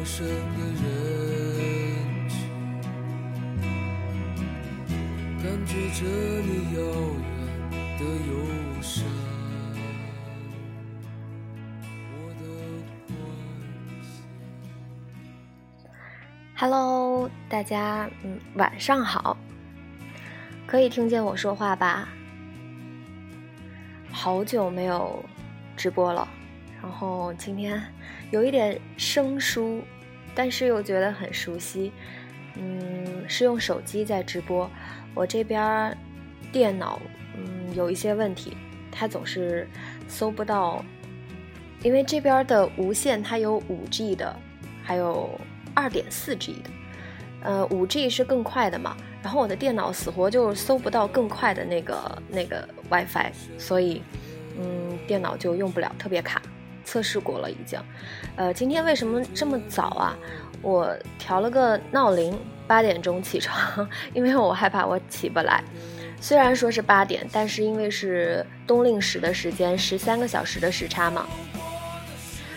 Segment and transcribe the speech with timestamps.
[0.00, 0.32] 陌生的
[0.64, 0.80] 人
[2.26, 2.48] 群，
[5.42, 6.06] 感觉着
[6.40, 6.80] 你遥
[7.20, 7.28] 远
[7.98, 8.32] 的忧
[8.80, 9.04] 伤。
[16.56, 19.36] Hello，大家嗯晚上好，
[20.66, 22.08] 可以听见我说话吧？
[24.10, 25.22] 好久没有
[25.76, 26.26] 直播了，
[26.80, 27.82] 然后今天
[28.30, 29.82] 有一点生疏，
[30.34, 31.92] 但是又觉得很熟悉。
[32.56, 34.68] 嗯，是用手机在直播，
[35.14, 35.96] 我这边
[36.50, 37.00] 电脑
[37.36, 38.56] 嗯有一些问题，
[38.90, 39.68] 它总是
[40.08, 40.84] 搜不到，
[41.82, 44.34] 因为这边的无线它有五 G 的，
[44.82, 45.30] 还有
[45.74, 46.70] 二点四 G 的，
[47.42, 54.02] 呃，五 G 是更快的嘛，然后我的电脑死活就搜不到更快的那个那个 WiFi，所以
[54.58, 56.42] 嗯，电脑就用不了，特别卡。
[56.84, 57.78] 测试过了已经，
[58.36, 60.16] 呃，今天为什么这么早啊？
[60.62, 65.64] 我调了个闹铃，八点钟起床，因为我害怕我起不来。
[66.20, 71.26] 虽然说是八点，但是因为是冬令时的时间，十三个小时的时差嘛，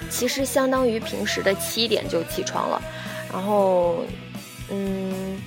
[0.09, 2.81] 其实相当于平时的七点就起床了。
[3.31, 4.03] 然后，
[4.69, 5.39] 嗯，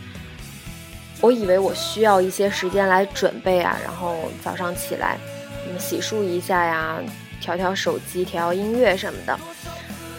[1.20, 5.18] 我以为我需要一些时间来准备啊，然后早上起来，
[5.68, 6.98] 嗯，洗漱一下呀，
[7.40, 9.38] 调调手机，调调音乐什么的。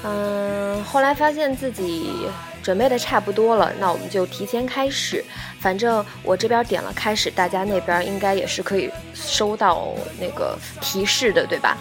[0.03, 2.27] 嗯，后来发现自己
[2.61, 5.23] 准备的差不多了，那我们就提前开始。
[5.59, 11.77] 反正我这边点了开始，大家那边应该也是可以收到那个提示的，对吧？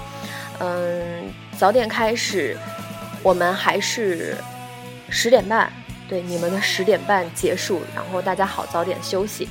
[0.60, 2.56] 嗯，早点开始，
[3.22, 4.34] 我们还是
[5.10, 5.70] 十点半，
[6.08, 9.47] 对，你们的十点半结束，然后大家好早点休息。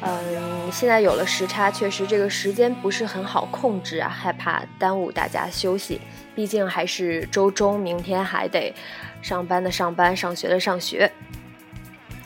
[0.00, 6.00] 嗯，现在有了时差，确实这个时间不是很好控制啊，害怕耽误大家休息。
[6.34, 8.74] 毕竟还是周中，明天还得
[9.22, 11.10] 上班的上班，上学的上学。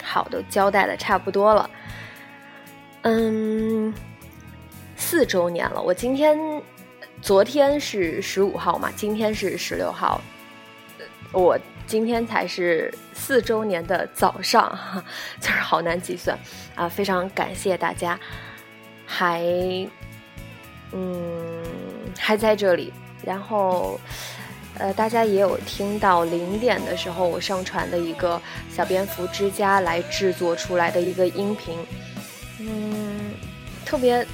[0.02, 1.70] 好，都交代的差不多了。
[3.02, 3.94] 嗯，
[4.96, 6.36] 四周年了，我今天
[7.20, 10.20] 昨天是十五号嘛，今天是十六号，
[11.32, 11.56] 我
[11.88, 14.78] 今天才是四周年的早上，
[15.41, 16.38] 就是好难计算
[16.75, 16.87] 啊！
[16.87, 18.21] 非常感谢大家，
[19.06, 19.43] 还
[20.93, 21.65] 嗯
[22.19, 22.93] 还在这里。
[23.25, 23.98] 然后，
[24.78, 28.41] 呃，大家也有听到零点的时候我上传的一个
[28.71, 31.78] 小蝙蝠之家来制作出来的一个音频，
[32.60, 33.32] 嗯，
[33.84, 34.25] 特别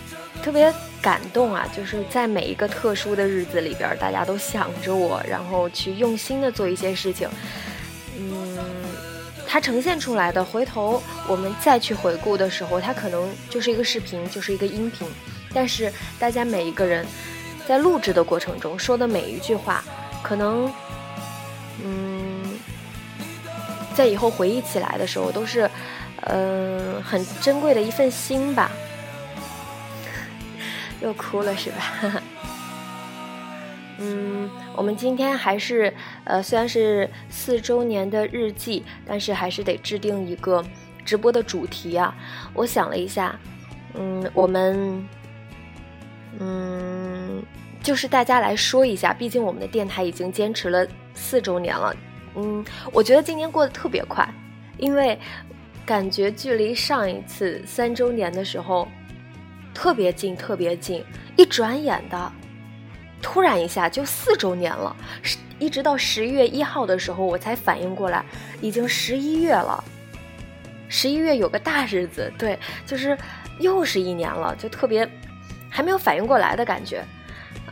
[0.44, 1.66] 特别感动啊！
[1.74, 7.26] 就是在每一个特殊的日子里边，大家都想着我，然后去用心的做一些事情，
[8.18, 8.58] 嗯，
[9.48, 15.08] 它呈现出来的，回头我们再去回顾的时候，它可能就是一个视频，就是一个音频，
[15.54, 17.06] 但是大家每一个人。
[17.66, 19.82] 在录制的过程中说的每一句话，
[20.22, 20.70] 可能，
[21.82, 22.42] 嗯，
[23.94, 25.70] 在以后回忆起来的时候，都是，
[26.26, 28.70] 嗯、很珍贵的一份心吧。
[31.04, 32.22] 又哭了是吧？
[33.98, 40.64] 嗯，我们今天还是，呃，虽然是四周年的日记，但是还是得制定一个
[41.04, 42.12] 直播的主题啊。
[42.54, 43.38] 我想了一下，
[43.94, 45.06] 嗯，我们。
[46.40, 47.40] 嗯，
[47.80, 50.84] 就是大家来说一下，毕竟我们的电台已经坚持了
[51.14, 51.94] 四周年了。
[52.34, 54.28] 嗯，我觉得今年过得特别快，
[54.76, 55.16] 因为
[55.86, 58.88] 感觉距离上一次三周年的时候
[59.74, 61.04] 特别近，特别近，
[61.36, 62.32] 一转眼的，
[63.20, 64.96] 突然一下就四周年了。
[65.58, 68.24] 一直到十一月一号的时候，我才反应过来，
[68.60, 69.82] 已经十一月了。
[70.88, 73.18] 十一月有个大日子，对，就是
[73.58, 75.08] 又是一年了，就特别。
[75.70, 77.04] 还没有反应过来的感觉，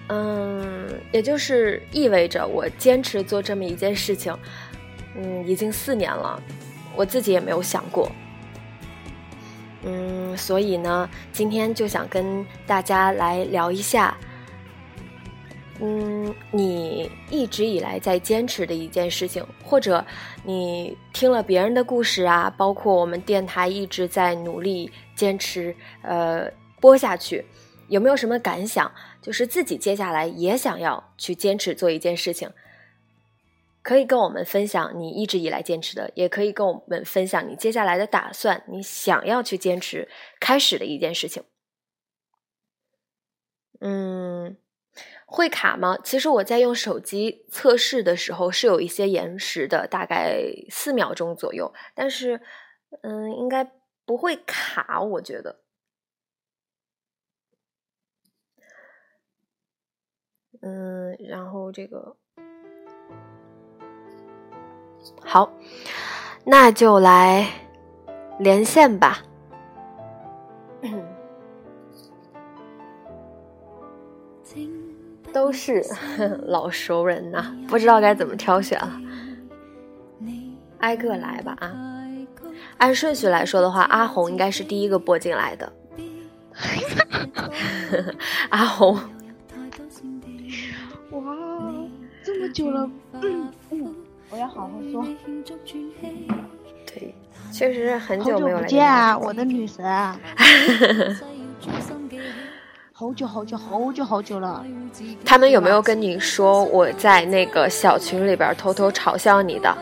[0.09, 4.37] 嗯，也就是意味着我坚持做这么一件事情，
[5.15, 6.43] 嗯，已经四年了，
[6.97, 8.11] 我自己也没有想过，
[9.85, 14.17] 嗯，所以呢，今天就想跟大家来聊一下，
[15.81, 20.05] 嗯，你一直以来在坚持的一件事情，或者
[20.45, 26.49] 你听了别人的故事啊，包括我们电台一直在努力坚持，呃，
[26.81, 27.45] 播下去。
[27.89, 28.91] 有没有什么感想？
[29.21, 32.49] 就是自己接下来也想要去坚持做一件事情，
[33.83, 40.09] 可以跟我们分享你一直以来坚持的，也可以跟我们分享你接下来的打算，你想要去坚持
[40.39, 41.43] 开始的一件事情。
[43.81, 44.57] 嗯，
[45.27, 45.99] 会卡吗？
[46.05, 50.41] 其实我在用手机测试的时候是有一些延时的，大概
[50.71, 52.41] 四秒钟左右，但是
[53.03, 53.73] 嗯，应该
[54.05, 55.59] 不会卡，我觉得。
[60.61, 62.17] 嗯，然后这个
[65.21, 65.51] 好，
[66.45, 67.47] 那就来
[68.39, 69.19] 连线吧。
[75.33, 75.83] 都是
[76.45, 79.01] 老熟人呐，不知道该怎么挑选了，
[80.81, 81.73] 挨个来吧啊！
[82.77, 85.73] 按顺序来说的话，阿红应该是第一个播进来的。
[88.51, 88.95] 阿红，
[91.13, 91.23] 哇，
[92.23, 93.31] 这么久了，我要
[94.55, 95.07] 好好说。
[96.87, 97.15] 对，
[97.51, 99.85] 确实是很久没有来见啊，我的女神。
[102.93, 104.65] 好久好久好久好久了，
[105.25, 109.77] 他们有没有跟你说我在那个小群里边偷偷嘲笑你的？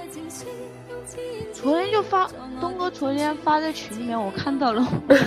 [1.53, 2.31] 昨天就发
[2.61, 4.87] 东哥，昨天发在群里面，我看到了。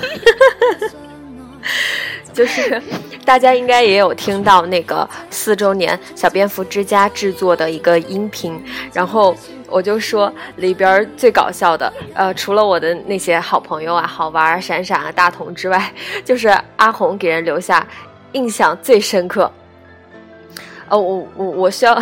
[2.33, 2.81] 就是
[3.25, 8.61] 大家应该也有听到那个四周年小蝙蝠之家制作的一个音频，
[8.91, 9.35] 然后
[9.67, 15.91] 我就说里边最搞笑的，呃，除了我的那些好朋友啊、好玩、闪闪啊、大同之外，
[16.25, 17.85] 就是阿红给人留下
[18.33, 19.51] 印象最深刻。
[20.89, 21.97] 哦，我我我需要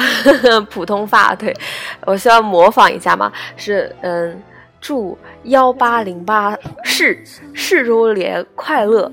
[0.69, 1.55] 普通话， 对
[2.05, 3.31] 我需要模仿一下嘛？
[3.55, 4.41] 是嗯，
[4.81, 7.23] 祝幺八零八市
[7.53, 9.09] 市周年快乐。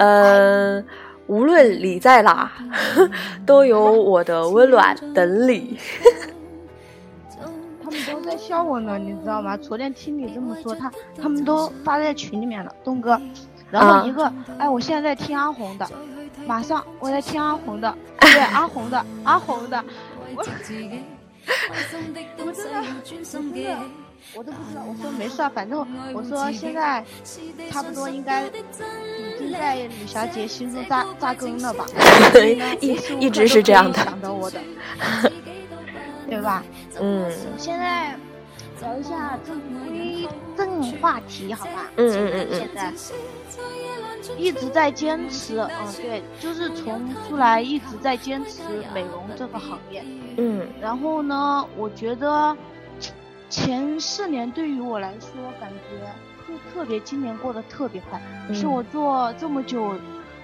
[0.00, 0.84] 嗯，
[1.28, 2.50] 无论你在哪，
[3.46, 5.78] 都有我的温暖等你。
[7.82, 9.56] 他们都在笑我呢，你知道吗？
[9.56, 10.92] 昨天听你这么说，他
[11.22, 13.18] 他们都发在群里面了，东哥。
[13.70, 15.86] 然后一个，哎，我现在在听阿红的，
[16.46, 19.84] 马上我在听阿红的， 对，阿红的，阿红的。
[20.34, 22.82] 我我真的，
[23.22, 23.76] 真的。
[24.34, 27.04] 我都不知道，我说没事啊，反正我说现在
[27.70, 28.50] 差不多应该已
[29.38, 31.86] 经在女小姐心中扎扎根了吧？
[32.80, 34.04] 一一直是这样的。
[34.04, 34.60] 想到我的，
[36.28, 36.62] 对吧？
[37.00, 37.30] 嗯。
[37.56, 38.14] 现在
[38.80, 41.90] 聊一下正规正话题，好吧？
[41.96, 42.58] 嗯嗯嗯嗯。
[42.58, 42.92] 现在
[44.36, 48.60] 一直在坚持，嗯，对，就是从出来一直在坚持
[48.94, 50.04] 美容这个行业。
[50.36, 50.68] 嗯。
[50.80, 52.54] 然后呢，我觉得。
[53.48, 56.06] 前四年对于我来说，感觉
[56.46, 58.20] 就特别，今年过得特别快，
[58.54, 59.94] 是我做这么久，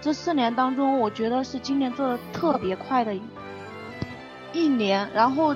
[0.00, 3.14] 这四年当中，我觉得是今年做的特别快的
[4.52, 5.08] 一年。
[5.14, 5.54] 然后，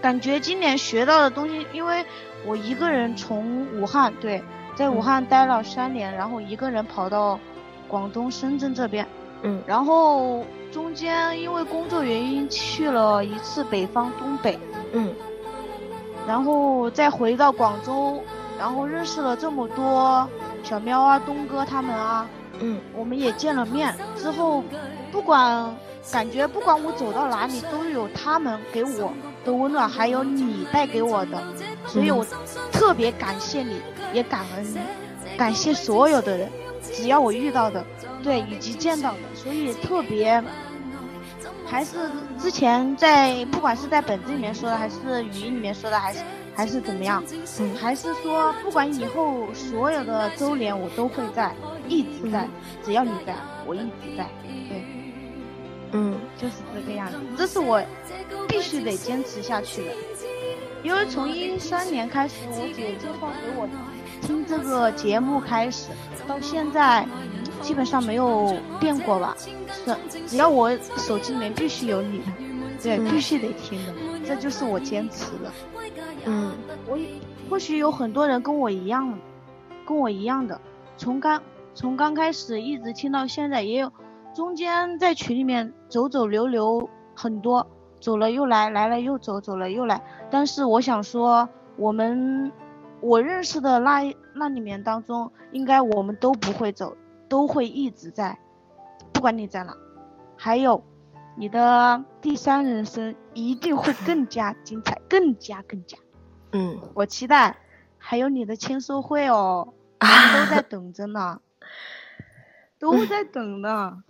[0.00, 2.04] 感觉今年学到的东西，因为
[2.46, 4.42] 我一个人从武汉对，
[4.76, 7.38] 在武汉待了三年，然后一个人跑到
[7.88, 9.06] 广东深圳这边，
[9.42, 14.58] 嗯，然后中间因为工作原因去了一次北方东北，
[14.92, 15.12] 嗯。
[16.26, 18.22] 然后再回到广州，
[18.58, 20.28] 然后认识了这么多
[20.62, 22.26] 小喵啊、东哥他们啊，
[22.60, 23.94] 嗯，我们也见了面。
[24.16, 24.64] 之后，
[25.12, 25.76] 不管
[26.10, 29.12] 感觉不管我走到哪里，都有他们给我
[29.44, 31.42] 的温暖，还有你带给我的，
[31.86, 32.24] 所以我
[32.72, 33.80] 特别感谢你，
[34.12, 34.78] 也感恩你，
[35.36, 36.50] 感谢所有的人，
[36.92, 37.84] 只要我遇到的，
[38.22, 40.42] 对，以及见到的，所以特别。
[41.66, 41.96] 还是
[42.38, 46.20] 之前在，不管是在本子里面说的，还是语音里面说的，还是
[46.54, 47.22] 还是怎么样，
[47.58, 51.52] 嗯，还是说不管以后所有的周年我都会在，
[51.88, 52.48] 一直在，
[52.84, 53.34] 只要你在，
[53.66, 54.28] 我一直在，
[54.68, 54.84] 对，
[55.92, 57.82] 嗯，就是这个样子，这是我
[58.46, 59.92] 必须得坚持下去的，
[60.82, 63.68] 因为从一三年开始，我姐介绍给我
[64.20, 65.88] 听这个节目开始，
[66.26, 67.06] 到现在。
[67.64, 72.20] 基本上没有变过吧，是只要我手机里面必须有你，
[72.82, 73.92] 对，必须得听的，
[74.22, 75.50] 这就是我坚持的。
[76.26, 76.52] 嗯，
[76.86, 76.98] 我
[77.48, 79.18] 或许有很多人跟我一样，
[79.86, 80.60] 跟我一样的，
[80.98, 81.42] 从刚
[81.74, 83.90] 从刚开始一直听到现在，也有
[84.34, 87.66] 中间在群里面走走留留很多，
[87.98, 89.98] 走了又来，来了又走，走了又来。
[90.30, 92.52] 但是我想说，我们
[93.00, 96.94] 我认识的那那里面当中，应该我们都不会走。
[97.34, 98.38] 都会一直在，
[99.12, 99.76] 不管你在哪，
[100.36, 100.84] 还有
[101.36, 105.98] 你的第三人生一定会更加精彩，更加更加。
[106.52, 107.56] 嗯，我期待，
[107.98, 111.40] 还有你的签售会哦， 我们都在等着呢，
[112.78, 114.04] 都在等呢。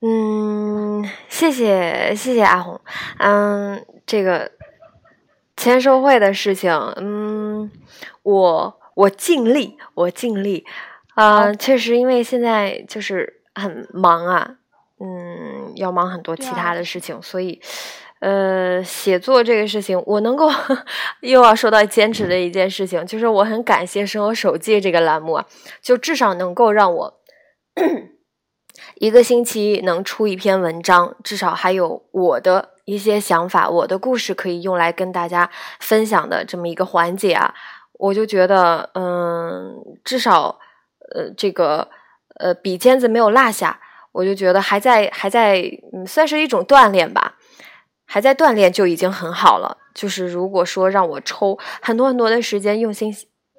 [0.00, 2.80] 嗯，谢谢谢谢阿红，
[3.18, 4.50] 嗯，这个
[5.56, 7.70] 签售会的事情，嗯，
[8.24, 10.66] 我我尽力，我尽力。
[11.20, 14.56] 啊，确实，因为现在就是很忙啊，
[15.00, 17.60] 嗯，要忙很多其他的事情，所以，
[18.20, 20.48] 呃，写作这个事情，我能够
[21.20, 25.44] 又要说到坚持的一件事情，就是我很感谢《生活手记》这个栏目啊，
[25.82, 27.14] 就至少能够让我
[28.94, 32.70] 一个星期能出一篇文章，至少还有我的。
[32.86, 35.48] 一些想法，我的故事可以用来跟大家
[35.78, 37.54] 分享的这么一个环节啊，
[37.92, 40.58] 我就觉得，嗯，至少，
[41.14, 41.88] 呃，这个，
[42.38, 43.80] 呃，笔尖子没有落下，
[44.12, 45.62] 我就觉得还在还在，
[45.92, 47.36] 嗯，算是一种锻炼吧，
[48.04, 49.78] 还在锻炼就已经很好了。
[49.94, 53.14] 就是如果说让我抽很多很多的时间用心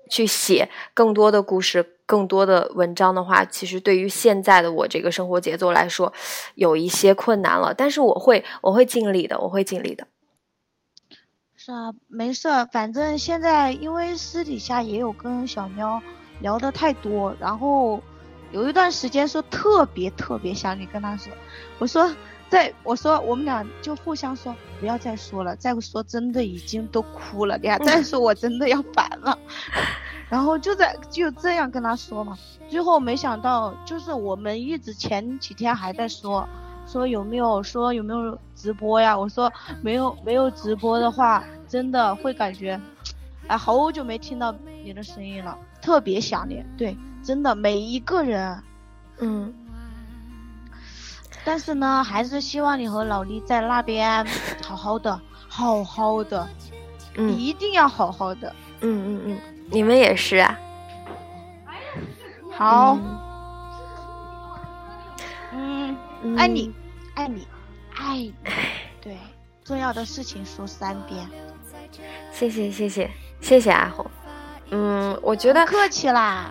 [0.09, 1.97] 去写更多的故事。
[2.07, 6.11] 更多的文章的话，其实对于现在的我这个生活节奏来说，
[6.55, 7.73] 有一些困难了。
[7.73, 10.05] 但是我会，我会尽力的，我会尽力的。
[11.55, 16.01] 是啊，没事，反正现在因为私底下也有跟小喵
[16.41, 18.01] 聊的太多，然后
[18.51, 21.31] 有一段时间说特别特别想你，跟他说，
[21.79, 22.13] 我说
[22.49, 29.37] 在，我说我们俩就互相说不要再说了，再说真的已经都哭了，你还再说我真的要烦了。
[30.29, 32.37] 然后就在就这样跟他说嘛，
[32.69, 36.47] 最后没想到就是我们一直前几天还在说，
[36.87, 39.17] 说有没有说有没有直播呀？
[39.17, 42.79] 我说没有没有直播的话，真的会感觉，
[43.47, 46.65] 哎，好久没听到你的声音了，特别想念。
[46.77, 48.61] 对，真的每一个人，
[49.19, 49.53] 嗯。
[51.43, 54.23] 但是呢，还是希望你和老李在那边
[54.63, 55.19] 好好的，
[55.49, 56.47] 好好的，
[57.15, 58.55] 嗯一定要好好的。
[58.81, 59.39] 嗯嗯嗯。
[59.71, 60.59] 你们也是啊，
[62.51, 62.97] 好，
[65.51, 65.95] 嗯，
[66.37, 66.71] 爱你，
[67.15, 67.47] 爱你，
[67.95, 68.33] 爱你，
[69.01, 69.17] 对，
[69.63, 71.27] 重要的事情说三遍。
[72.31, 73.09] 谢谢谢谢
[73.39, 74.05] 谢谢阿红，
[74.71, 76.49] 嗯，我觉得客气啦。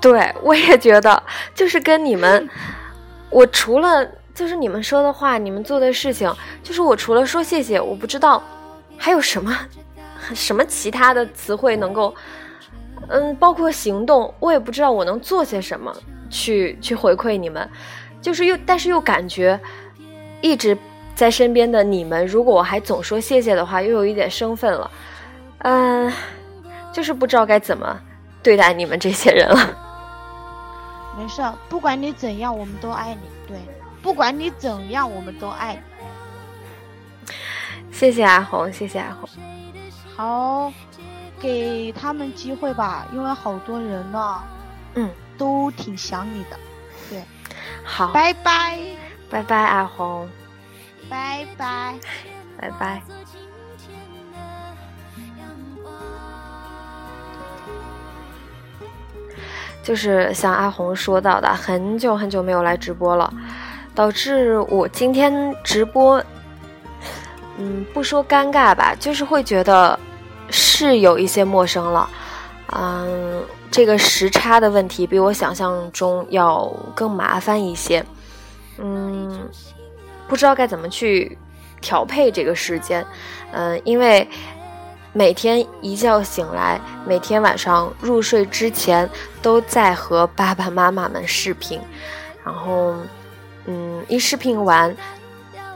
[0.00, 1.22] 对，我也觉得，
[1.54, 2.48] 就是跟你们，
[3.30, 8.42] 我除了就是你们说的话，你们做的事情，就是我除了说谢谢，我不知道
[8.96, 9.56] 还有什么
[10.34, 12.14] 什么其他的词汇能够。
[13.08, 15.92] 嗯，包括行动，我也不知道我能做些什么
[16.30, 17.68] 去去回馈你们，
[18.22, 19.58] 就是又但是又感觉
[20.40, 20.78] 一直
[21.14, 24.90] 在身边的你们，如果我还总说谢谢的话，又有一点生分了，
[25.58, 26.12] 嗯，
[26.92, 28.00] 就是不知道该怎么
[28.42, 29.56] 对待你们这些人了。
[31.18, 33.20] 没事，不管你怎样，我们都爱你。
[33.48, 33.58] 对，
[34.02, 35.80] 不管你怎样，我们都爱你。
[37.90, 39.28] 谢谢阿红，谢谢阿红。
[40.16, 40.72] 好。
[41.40, 44.40] 给他们机会吧，因为好多人呢，
[44.94, 46.56] 嗯，都挺想你的。
[47.10, 47.20] 对，
[47.82, 48.78] 好，拜拜，
[49.28, 50.30] 拜拜，阿红，
[51.10, 51.96] 拜拜，
[52.56, 53.02] 拜拜。
[59.82, 63.32] 就是像阿红说到的，很久很久没有来直播了，
[63.94, 66.22] 导致我今天直播，
[67.58, 69.98] 嗯，不说尴尬吧，就是会觉得。
[70.54, 72.06] 是有一些陌生了，
[72.74, 78.04] 嗯，这个时差的问题比我想象中要更麻烦一些，
[78.76, 79.48] 嗯，
[80.28, 81.38] 不知道该怎么去
[81.80, 83.06] 调配这个时间，
[83.52, 84.28] 嗯，因为
[85.12, 89.08] 每天一觉醒来，每天晚上入睡之前
[89.42, 91.80] 都在和爸爸妈妈们视频，
[92.42, 92.94] 然后，
[93.66, 94.94] 嗯，一视频完。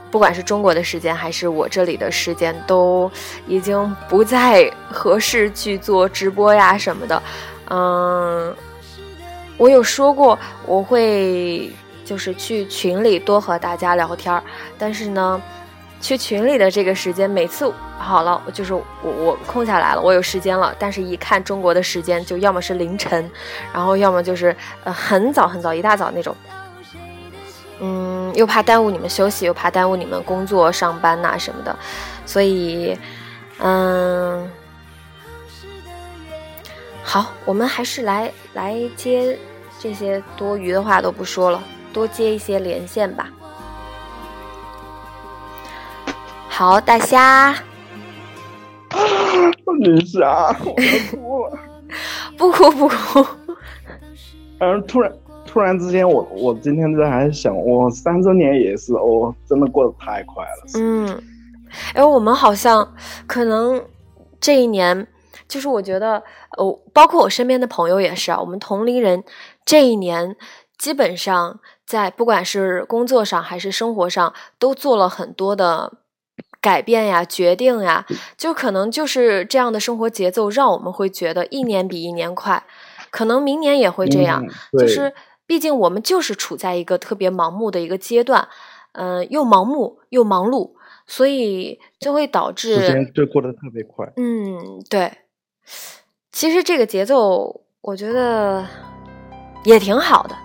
[0.09, 3.11] 不管是中国的时间还是我这里的时间，都
[3.45, 7.21] 已经不再合适去做直播呀什么的。
[7.69, 8.55] 嗯，
[9.57, 11.69] 我有说过我会
[12.05, 14.41] 就是去群里多和大家聊天儿，
[14.77, 15.41] 但是呢，
[15.99, 23.29] 去群里的这个时间，每次好了就是我我空下来了，我有时间了，但是一看中国的时间，就要么是凌晨，
[23.73, 26.35] 然后要么就是呃很早很早一大早那种。
[27.79, 31.77] 嗯，又怕耽误你们休息，又怕耽误你们工作、上班呐什么的，
[32.25, 32.97] 所以，
[33.59, 34.49] 嗯，
[37.03, 39.37] 好，我们还是来来接
[39.79, 41.63] 这些多余的话都不说了，
[41.93, 43.29] 多接一些连线吧。
[46.57, 47.53] 好，大虾，
[49.79, 51.59] 林霞，我要哭了，
[52.35, 53.23] 不 哭不哭，
[54.57, 55.13] 嗯，突然。
[55.45, 60.49] 突然之间，我我今天在还想，我三周年也是，哦，真的过得太快了。
[60.73, 61.23] 嗯，
[61.93, 62.91] 哎，我们好像
[63.27, 63.85] 可能
[64.41, 65.05] 这一年，
[65.47, 66.23] 就是我觉得，
[66.57, 69.23] 哦，包括我身边的朋友也是啊，我们同龄人
[69.63, 70.35] 这一年
[70.75, 75.93] 基本上在不管是工作上还是生活上，都做了很多的
[76.61, 78.05] 改变呀、决定呀，
[78.37, 82.63] 就可能就是这样的生活节奏，让我们会觉得一年比一年快，
[83.09, 84.45] 可能明年也会这样，
[84.77, 85.13] 就是。
[85.47, 88.49] 毕竟我们就是处在一个特别盲目的一个阶段，
[88.91, 90.71] 嗯，又盲目又忙碌，
[91.05, 94.11] 所以就会导致时间就过得特别快。
[94.17, 95.09] 嗯，对。
[96.33, 98.67] 其实这个节奏，我觉得
[99.63, 100.35] 也挺好的。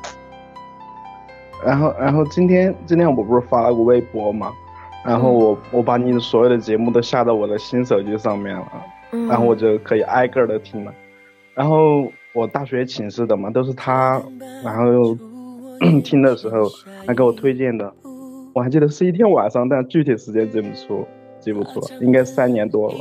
[1.67, 4.53] 然后，然后今天今天我不是发了个微博嘛，
[5.05, 8.67] 然后我我把你所有的节目都下到我的新手机上面了，
[9.13, 10.93] 嗯，然后我就可以挨个的听了。
[11.55, 14.23] 然后我大学寝室的嘛，都是他，
[14.65, 15.17] 然后
[16.05, 16.71] 听的时候
[17.07, 17.93] 他给我推荐的，
[18.55, 21.07] 我还记得是一天晚上，但具体时间记不出，
[21.41, 22.95] 记不出了，应该三年多了。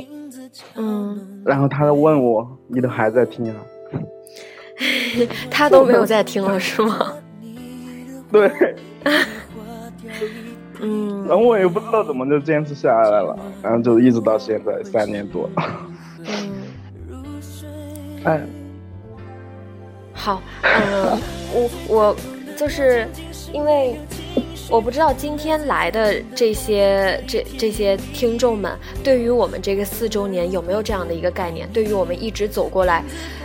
[0.76, 3.56] 嗯，然后他问我，你都还在听啊？
[5.50, 7.14] 他都没有在听了是吗？
[8.32, 8.50] 对，
[10.82, 15.48] 嗯，然后我也不知道怎么就坚持下来了，然后就一直到现在三年多。
[16.26, 16.52] 嗯，
[18.24, 18.40] 哎，
[20.12, 21.18] 好，嗯，
[21.54, 22.16] 我我
[22.56, 23.06] 就是
[23.52, 23.96] 因为
[24.68, 31.68] 我不知道今天来的这些这这些听众们，对于我们这个四周年有没有这样的一个概念？
[31.72, 33.04] 对于我们一直走过来，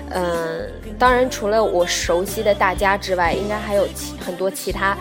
[0.10, 0.68] 嗯，
[0.98, 4.98] 当然除了我熟悉的大家之外，应该还有其很多其他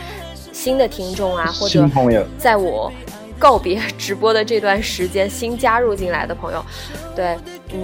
[0.66, 1.88] 新的听众啊，或者
[2.36, 2.92] 在我
[3.38, 6.60] 告别直播的这段时间新加入进来的朋友，
[7.14, 7.36] 对，
[7.72, 7.78] 嗯，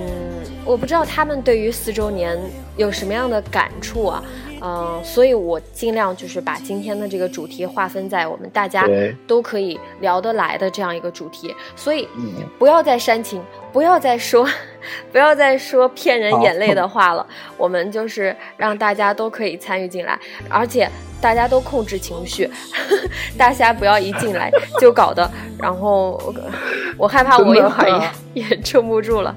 [0.65, 2.37] 我不知道他们对于四周年
[2.77, 4.21] 有什么样的感触啊，
[4.65, 8.87] 嗯、所以我尽量就是把今天的这个主题划分在我们大家
[9.27, 14.47] 都可以聊得来的这样一个主题，所以嗯，不要再煽情，不要再说，
[15.11, 17.27] 不要再说骗人眼泪的话了。
[17.59, 20.17] 我们就是让大家都可以参与进来，
[20.49, 20.89] 而且
[21.21, 22.49] 大家都控制情绪，
[23.37, 24.49] 大家不要一进来
[24.81, 26.35] 就搞得，然后我
[26.99, 29.35] 我害怕我一会儿也也撑不住了。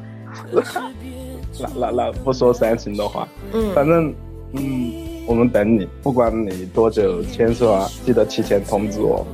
[1.58, 3.74] 那那那不说煽情的话，嗯。
[3.74, 4.14] 反正
[4.58, 4.94] 嗯，
[5.28, 9.26] 我们等你，不管你多久签售啊，记得提前通知我，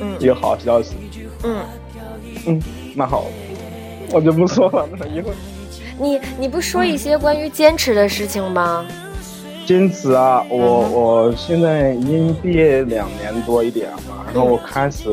[0.00, 0.16] 嗯。
[0.18, 0.96] 一个好消息。
[1.44, 1.64] 嗯，
[2.46, 2.62] 嗯，
[2.94, 3.26] 那好，
[4.12, 5.34] 我就不说了，那一会儿。
[5.98, 8.84] 你你不说一些关于坚持的事情吗？
[9.66, 10.92] 坚持啊，我嗯。
[10.92, 15.04] 我现在已经毕业两年多一点了嘛，然后我开始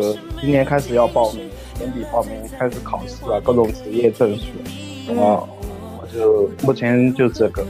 [0.41, 4.45] 今年开始要报名，年底报名开始考试啊，各种职业证书，
[5.07, 5.47] 然后
[6.01, 7.63] 我就目前就这个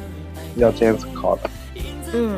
[0.56, 1.50] 要坚持考的，
[2.14, 2.38] 嗯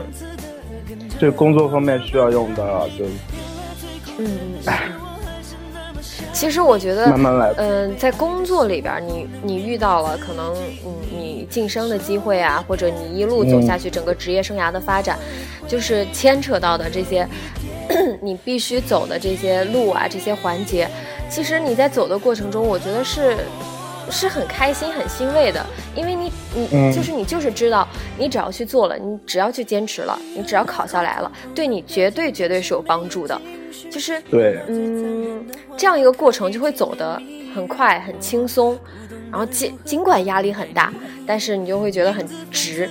[1.19, 2.63] 就工作方面需要用的
[2.97, 3.05] 就
[4.17, 4.27] 嗯
[4.65, 4.73] 嗯。
[6.31, 7.53] 其实我觉得慢慢来。
[7.57, 10.55] 嗯，在工作里边儿，你你遇到了可能
[10.85, 15.19] 嗯你晋升的机会啊，或者你一路走下去，整个职业生涯的发展，
[15.67, 17.27] 就是牵扯到的这些
[18.21, 20.87] 你必须走的这些路啊，这些环节，
[21.29, 23.35] 其实你在走的过程中，我觉得是
[24.11, 26.91] 是很开心、很欣慰的，因为你你、嗯。
[26.91, 33.39] 就是你就是知道，你只要去做了，你只要去坚持了，你只要考下来了，对你绝对绝对是有帮助的，
[33.91, 35.45] 就是对，嗯，
[35.77, 37.21] 这样一个过程就会走得
[37.53, 38.77] 很快、很轻松，
[39.31, 40.91] 然后尽尽管压力很大，
[41.25, 42.89] 但是你就会觉得很值。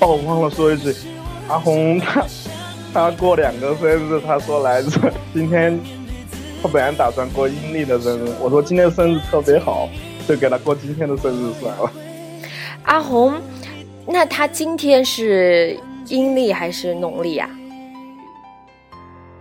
[0.00, 0.94] 哦，我忘了说一句，
[1.48, 2.24] 阿红他
[2.92, 4.90] 他过两个生日，他说来着，
[5.34, 5.78] 今天
[6.60, 9.88] 他本来打算过阴历的生日，我说今天生日特别好，
[10.26, 11.90] 就给他过今天的生日算了。
[12.82, 13.34] 阿红，
[14.06, 17.48] 那他今天是阴历还是农历啊？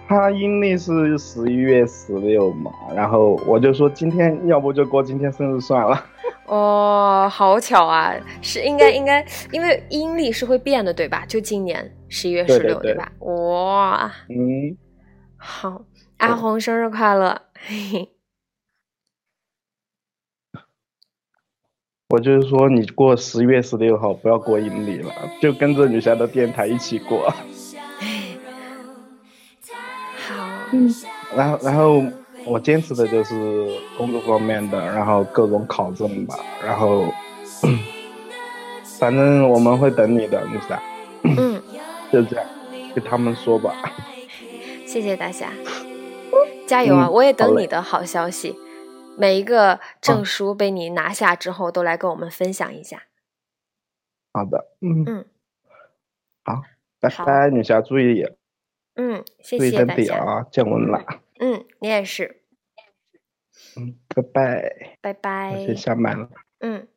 [0.07, 6.05] 他阴历是十一月十六嘛，然后我就说今天要不就过今天生日算了。
[6.45, 8.13] 哦，好巧啊！
[8.41, 11.25] 是应该应该，因为阴历是会变的，对吧？
[11.27, 13.11] 就今年十一月十六，对吧？
[13.19, 14.77] 哇，嗯，
[15.35, 15.81] 好，
[16.17, 17.43] 阿红生日快乐！
[17.53, 18.09] 嘿嘿，
[22.09, 27.29] 我就是说你过十月十六号不要过阴历了，就跟着女侠的电台一起过。
[30.27, 30.35] 好，
[31.35, 32.03] 然后，然后
[32.45, 33.35] 我坚持的就是
[33.95, 37.13] 工作方面的，然后各种考证吧，然后，
[38.99, 40.81] 反正我们会等你的，女侠，
[41.23, 41.61] 嗯，
[42.11, 42.45] 就这样，
[42.95, 43.75] 跟他们说吧。
[44.87, 45.51] 谢谢大侠，
[46.67, 47.07] 加油啊！
[47.07, 48.55] 嗯我也等你的好消息。
[49.17, 53.03] 每一个证书被你拿下之后，都来跟我们分享一下。
[54.31, 55.25] 好的，嗯嗯，
[56.43, 56.61] 好，
[56.99, 58.23] 拜拜，女侠，注意
[58.95, 59.95] 嗯，谢谢大家。
[59.95, 61.03] 体啊，降温了，
[61.39, 62.41] 嗯，你也是，
[63.75, 65.65] 嗯，拜拜，拜拜我。
[65.65, 66.29] 先下麦了。
[66.59, 66.87] 嗯。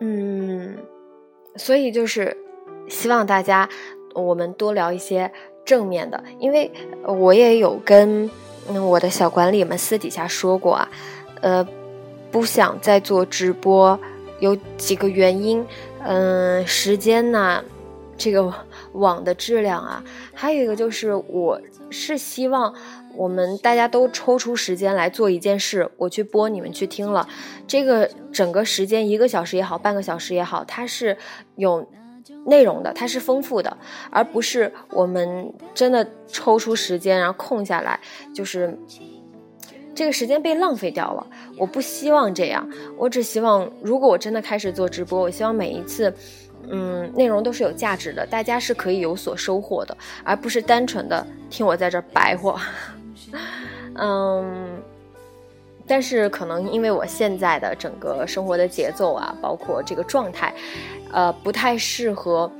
[0.00, 0.86] 嗯，
[1.56, 2.36] 所以就是
[2.88, 3.68] 希望大家
[4.14, 5.30] 我们多聊一些
[5.64, 6.70] 正面的，因为
[7.04, 8.30] 我也有跟
[8.68, 10.88] 嗯我的小管理们私底下说过啊，
[11.40, 11.66] 呃，
[12.30, 13.98] 不想再做直播，
[14.40, 15.64] 有几个原因，
[16.04, 17.62] 嗯、时间呐、
[18.16, 18.52] 这个
[18.92, 20.02] 网的质量啊，
[20.34, 22.74] 还有一个就是我是希望
[23.14, 27.28] 我们大家都抽出时间来做一件事，我去播，你们去听了，
[27.66, 31.16] 这个整个时间一个小时也好，半个小时也好，它是
[31.56, 31.86] 有
[32.46, 33.76] 内容的，它是丰富的，
[34.10, 37.98] 而不是我们真的抽出时间然后空下来，
[38.34, 38.78] 就是
[39.94, 41.26] 这个时间被浪费掉了。
[41.56, 46.12] 我不希望这样，我只希望如果我真的开始做直播，我希望每一次。
[46.70, 52.60] 嗯，内容都是有价值的，大家是可以有所收获的，而不是单纯的听我在这儿白话。
[53.94, 54.82] 嗯，
[55.88, 60.52] 但是可能因为我现在的整个生活的节奏啊，包括这个状态，
[61.10, 62.50] 呃，不太适合，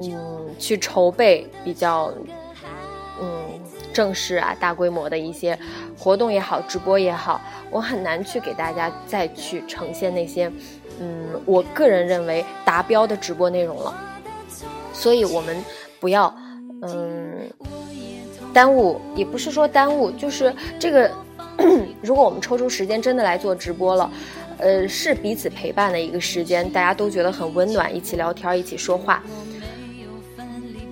[0.00, 2.10] 嗯，去筹备比较，
[3.20, 3.60] 嗯，
[3.92, 5.58] 正式啊、大规模的一些
[5.96, 10.50] 活动也好，直播也好，我很难去给大家再去呈现那些。
[11.00, 13.94] 嗯，我个人认为达标的直播内容了，
[14.92, 15.64] 所以我们
[16.00, 16.34] 不要
[16.82, 17.48] 嗯
[18.52, 21.08] 耽误，也不是说耽误，就是这个，
[22.00, 24.10] 如果我们抽出时间真的来做直播了，
[24.58, 29.22] 呃，是彼此陪伴的一个时间，大家都觉得很温暖，一起聊天，一起说话。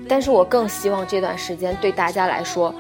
[0.09, 2.74] 但是我更希望这段时间对大家来说，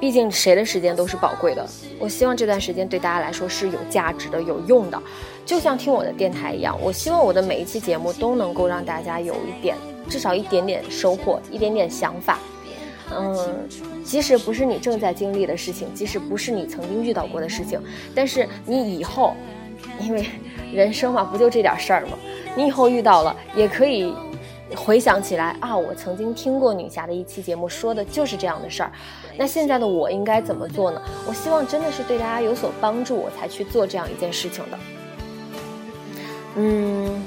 [0.00, 1.64] 毕竟谁的时间都是宝贵的，
[1.98, 5.00] 我希望这段时间对大家来说是有价值的、有用的。
[5.44, 9.76] 就像听我的电台一样，我希望我的每一期节目都能够让大家有一点，
[10.08, 12.38] 至少一点点收获，一点点想法。
[13.14, 13.68] 嗯，
[14.04, 17.80] 即使不是你正在经历的事情，即使不是你曾经遇到过的事情，
[18.14, 19.34] 但是你以后，
[20.00, 20.26] 因为
[20.72, 22.18] 人生嘛，不就这点事儿吗？
[22.56, 24.14] 你以后遇到了，也可以
[24.74, 28.92] 回想起来啊，我曾经听过女侠的一期节目，说的就是这样的事儿。
[29.36, 31.00] 那现在的我应该怎么做呢？
[31.26, 34.78] 我希望真的是对大家有所帮助，我才去做这样一件事情的。
[36.56, 37.22] 嗯，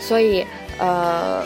[0.00, 0.44] 所以
[0.78, 1.44] 呃，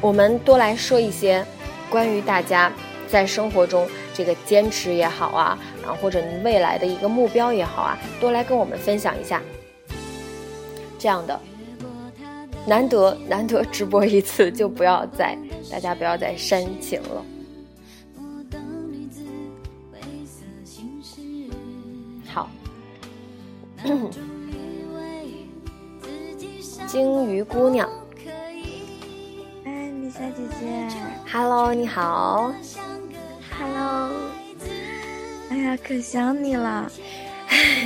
[0.00, 1.44] 我们多来说一些
[1.90, 2.72] 关于大家
[3.08, 9.42] 在生活中这个坚持也好啊，然后或者你未来的一个目标也好啊，多来跟我们分享一下。
[10.98, 11.38] 这样的
[12.66, 15.36] 难得难得直播一次，就不要再
[15.70, 17.24] 大家不要再煽情了。
[22.26, 22.48] 好
[26.86, 27.88] 鲸鱼姑娘，
[30.18, 30.88] 哎，丽莎姐姐
[31.30, 32.52] ，Hello，你好
[33.58, 34.10] ，Hello，
[35.50, 36.90] 哎呀，可想你了。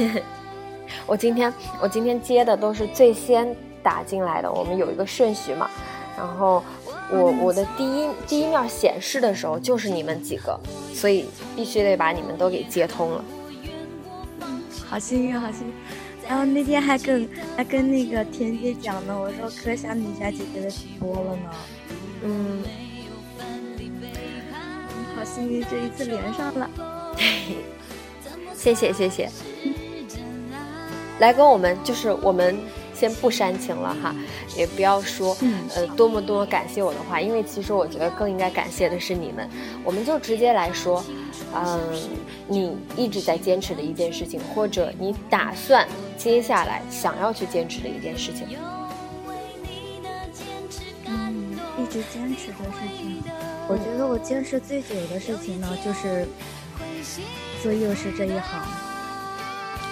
[1.06, 5.68] 我今天我今天接的都是最先打进来的，我们有一个顺序嘛。
[6.16, 6.62] 然后
[7.10, 10.58] 我我的第一第一面显示的时候就是你们几个，
[10.94, 13.24] 所以必须得把你们都给接通了。
[14.88, 15.72] 好幸运，好幸运。
[16.28, 21.50] 然后那天还跟还跟那个田姐讲呢，我说可想女侠姐姐的直播了呢。
[22.22, 22.62] 嗯，
[25.16, 26.70] 好幸运，这一次连上了。
[28.54, 29.28] 谢谢谢谢。
[31.18, 32.58] 来跟我们就是我们
[32.94, 34.14] 先不煽情了哈，
[34.56, 35.36] 也不要说
[35.74, 39.48] 呃多么多么感谢我的话，因为其实我觉得更应该感谢的是你们。
[39.84, 41.04] 我们就直接来说，
[41.54, 41.78] 嗯，
[42.46, 45.86] 你一直在坚持的一件事情，或者你打算。
[46.18, 48.46] 接下来想要去坚持的一件事情，
[51.90, 53.22] 直坚持的事情，
[53.68, 56.26] 我觉得我坚持最久的事情呢，就是
[57.62, 58.64] 做幼师这一行。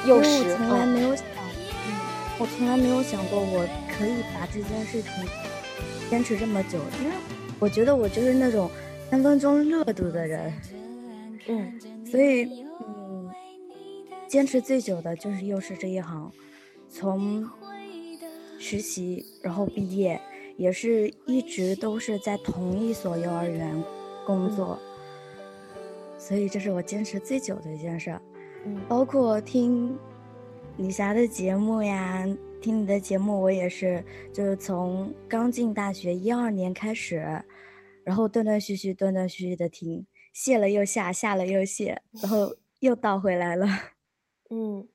[0.06, 1.90] 幼师，我从来没有想，嗯，
[2.38, 5.11] 我从来没有想过我可以把这件事情
[6.08, 7.16] 坚持这么久，因为
[7.58, 8.70] 我觉得我就是那种
[9.11, 10.52] 三分钟热度的人，
[11.48, 13.30] 嗯，所以嗯。
[14.28, 16.30] 坚持最久的就是幼师这一行，
[16.90, 17.48] 从
[18.58, 20.20] 实习然后毕业，
[20.59, 23.83] 也是一直都是在同一所幼儿园
[24.27, 24.77] 工作，
[26.18, 28.21] 所以这是我坚持最久的一件事。
[28.66, 29.97] 嗯，包括听
[30.77, 32.27] 李霞的节目呀，
[32.61, 37.40] 听你的节目，我也是，就是从刚进大学一二年开始，
[38.03, 43.68] 然后断断续续、断断续续的听，卸了又下，下了又卸，然后又倒回来了。
[44.51, 44.88] 嗯，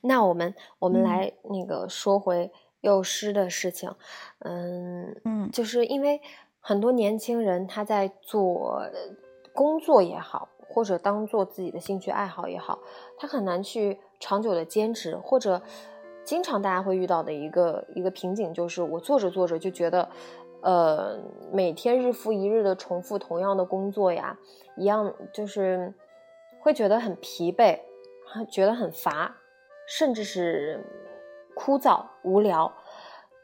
[0.00, 3.94] 那我们我们来那个说回幼师的事情，
[4.40, 6.20] 嗯嗯，就是因为
[6.60, 8.82] 很多年轻人他在做
[9.52, 12.78] 工作也好，或者当做自己的兴趣爱好也好，
[13.16, 15.60] 他很难去长久的坚持，或者
[16.24, 20.08] 经常大家会遇到的一个一个瓶颈就是，我做着做着就觉得，
[20.62, 21.18] 呃，
[21.52, 24.38] 每天日复一日的重复同样的工作呀，
[24.76, 25.92] 一样就是
[26.60, 27.80] 会觉得很疲惫。
[28.50, 29.34] 觉得很乏，
[29.86, 30.84] 甚至是
[31.58, 32.72] 枯燥无聊。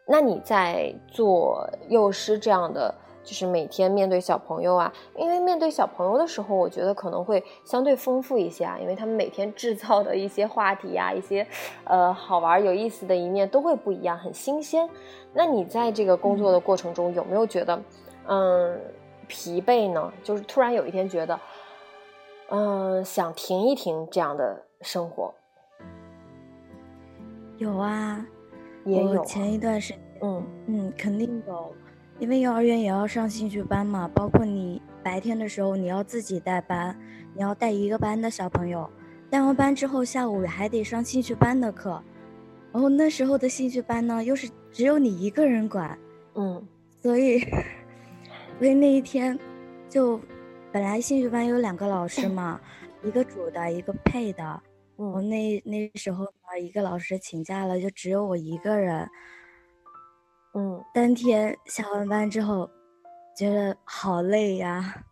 [0.06, 11.44] 那你在做幼师这样的，就是每天面对小朋友啊，因为面对小朋友的时候，我觉得可能会相对丰富一些啊，因为他们每天制造的一些话题啊、一些
[11.84, 14.88] 呃好玩有意思的一面都会不一样，很新鲜。
[15.32, 17.82] 那你在这个工作的过程中，有没有觉得
[18.28, 18.80] 嗯
[19.26, 20.12] 疲惫呢？
[20.22, 21.40] 就是突然有一天觉得，
[22.50, 25.34] 嗯想停一停这样的生活。
[27.64, 28.26] 有啊，
[28.84, 31.74] 也有啊我前一段时间，嗯嗯，肯定有，
[32.18, 36.94] 因为幼儿园也要上兴趣班嘛，包括你白天的时候你要自己带班，
[37.34, 38.88] 你要带一个班的小朋友，
[39.30, 42.02] 带完班之后下午还得上兴趣班的课，
[42.70, 45.98] 然后那时候的兴趣班呢又是只有你一个人管，
[46.34, 46.62] 嗯
[47.00, 47.40] 所以，
[48.58, 49.38] 所以那一天，
[49.88, 50.20] 就
[50.70, 52.60] 本来兴趣班有两个老师嘛，
[53.02, 54.62] 一个主的，一个配的。
[54.96, 59.08] 我嗯那那时候呢，一个老师请假了，就只有我一个人。
[60.54, 62.70] 嗯当天下完班之后，
[63.36, 65.04] 觉得好累呀。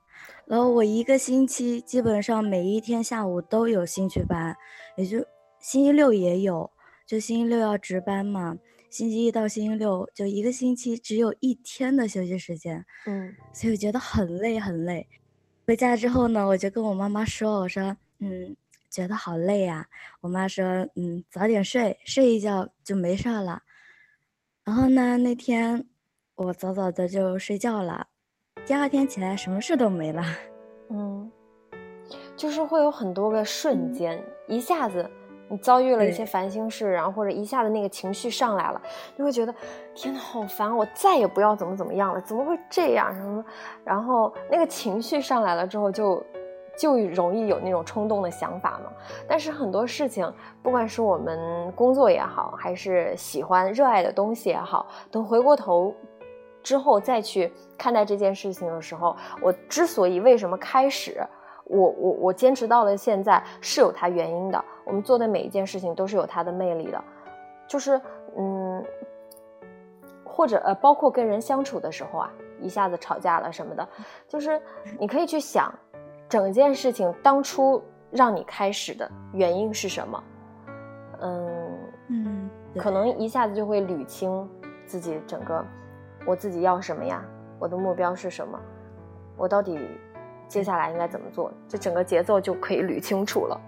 [0.46, 4.56] 然后我一个星期基本上每一天下午都有兴趣班，
[4.96, 5.18] 也就
[5.58, 6.70] 星期六也有，
[7.06, 8.56] 就星期六要值班嘛。
[8.90, 15.08] 星期一到星期六就一个星期只有一天的休息时间，嗯所以我觉得很累很累。
[15.66, 18.54] 回家之后呢，我就跟我妈妈说，我说，嗯，
[18.92, 19.86] 觉得好累呀、
[20.20, 20.64] 我妈说，
[20.96, 23.62] 嗯，早点睡，睡一觉就没事儿了。
[24.64, 25.86] 然后呢，那天
[26.34, 28.06] 我早早的就睡觉了，
[28.66, 30.22] 第二天起来什么事都没了。
[30.90, 31.32] 嗯，
[32.36, 35.10] 就是会有很多个瞬间，一下子
[35.48, 38.82] 你遭遇了一些烦心事，然后或者一下子那个情绪上来了，
[39.16, 39.54] 你会觉得
[39.94, 43.42] 天呐，好烦，我再也不要怎么怎么样了，怎么会这样什么？
[43.86, 46.22] 然后那个情绪上来了之后就。
[46.78, 48.90] 就容易有那种冲动的想法嘛，
[49.28, 50.32] 但是很多事情，
[50.62, 55.94] 不管是我们工作也好，还是喜欢热爱的东西也好，等回过头
[56.62, 61.22] 之后再去看待这件事情的时候，我之所以为什么开始，
[61.64, 64.64] 我我我坚持到了现在是有它原因的。
[64.84, 67.02] 我们做的每一件事情都是有它的魅力的，
[67.68, 68.00] 就是
[68.36, 68.84] 嗯，
[70.24, 72.30] 或者呃，包括跟人相处的时候啊，
[72.60, 73.88] 一下子吵架了什么的，
[74.28, 74.60] 就是
[74.98, 75.72] 你可以去想，
[76.32, 80.24] 整件事情当初让你开始的原因是什么，
[81.20, 81.78] 嗯。
[82.08, 84.48] 嗯，可能一下子就会捋清
[84.86, 85.62] 自己整个
[86.26, 87.22] 我自己要什么呀，
[87.58, 88.58] 我的目标是什么，
[89.36, 89.78] 我到底
[90.48, 93.60] 接下来应该怎么做，这整个节奏就可以捋清楚了。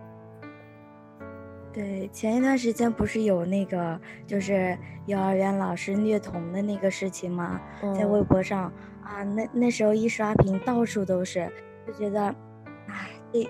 [1.71, 4.75] 对，前一段时间不是有那个就是
[5.05, 7.61] 幼儿园老师虐童的那个事情吗？
[7.95, 8.73] 在微嗯博上
[9.03, 11.47] 啊，那那时候一刷屏到处都是，
[11.87, 12.35] 就觉得，
[13.35, 13.43] 哎，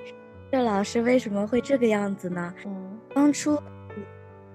[0.50, 2.54] 这这老师为什么会这个样子呢？
[2.64, 3.56] 嗯当初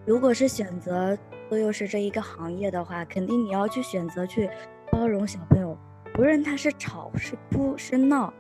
[0.06, 4.50] 如果是选择做幼师这一个行业的话，肯定你要去选择去
[4.92, 5.78] 包容小朋友，
[6.18, 8.34] 无论他是吵是哭是闹，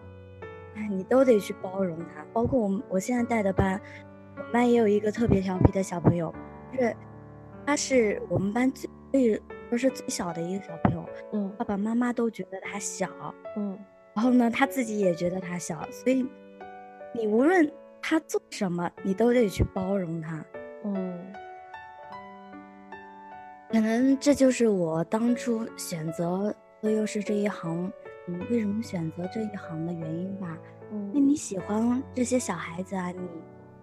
[0.75, 2.25] 哎，你都得去包容他。
[2.33, 3.79] 包括我们我现在带的班，
[4.35, 6.33] 我们班也有一个特别调皮的小朋友，
[6.73, 6.95] 就是
[7.65, 13.07] 他是我们班最最说是最小的一个小朋友，嗯爸爸妈妈都觉得他小，
[13.55, 13.77] 嗯
[14.15, 16.25] 然后呢，他自己也觉得他小，所以
[17.13, 20.43] 你无论他做什么，你都得去包容他。
[20.83, 21.33] 嗯
[23.71, 27.91] 可能这就是我当初选择做幼师这一行，
[28.27, 30.57] 嗯，为什么选择这一行的原因吧。
[30.91, 33.19] 嗯你喜欢这些小孩子啊，你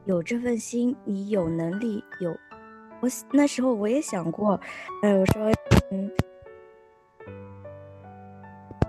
[0.07, 2.37] 有这份心，你有能力，有。
[3.01, 4.59] 我那时候我也想过，
[5.03, 5.53] 哎，我说，
[5.93, 6.11] 嗯，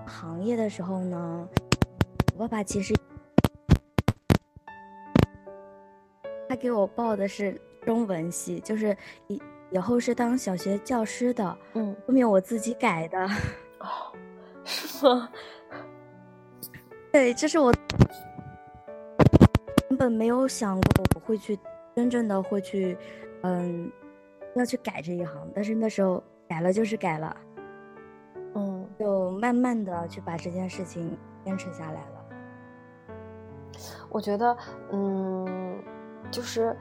[0.05, 1.47] 行业的时候呢，
[2.33, 2.95] 我爸爸其实
[6.57, 8.95] 给我报的是中文系，就是
[9.27, 13.25] 以以后是当小学教师的，嗯，后面我自己改的。
[13.79, 14.11] 哦，
[14.65, 15.29] 是吗？
[17.11, 17.71] 对，这是我
[19.87, 21.57] 根本没有想过我会去
[21.95, 22.97] 真正的会去，
[23.43, 23.91] 嗯，
[24.55, 25.51] 要去改这一行。
[25.55, 27.37] 但是那时候改了就是改了，
[28.55, 32.25] 嗯就慢慢的去把这件事情坚持下来了。
[34.09, 34.57] 我觉得，
[34.91, 35.83] 嗯，
[36.31, 36.75] 就是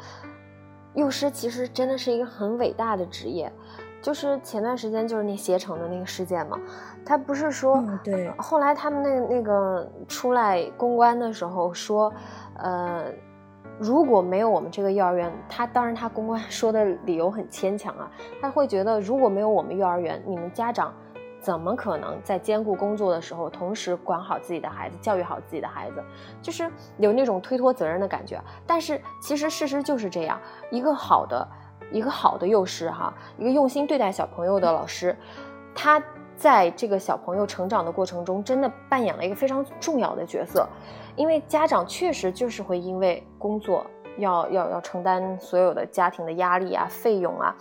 [0.94, 3.52] 幼师其实真的是一个很伟大的职业。
[4.02, 6.56] 就是前段时间就是那携程的那个事件嘛，
[7.04, 12.12] 他不是说，嗯对后来他们那那个出来公关的时候说，
[12.59, 13.06] 呃，
[13.80, 18.09] 如果没有我们这个幼儿园，他当然他公关说的理由很牵强啊，
[18.40, 20.94] 他会觉得如果没有我们幼儿园，你们家长
[21.46, 26.02] 怎么可能在兼顾工作的时候，同时管好自己的孩子，教育好自己的孩子，
[26.42, 28.42] 就是有那种推脱责任的感觉。
[28.66, 30.40] 但是其实事实就是这样，
[30.72, 31.46] 一个好的
[31.92, 35.16] 一个好的幼师哈，一个用心对待小朋友的老师，
[35.72, 36.02] 他
[36.37, 40.68] 在这个小朋友成长的过程中，真的扮演了一个非常重要的角色。
[41.14, 43.87] 因为家长确实就是会因为工作
[44.18, 47.54] 要要要承担所有的家庭的压力啊、费用啊，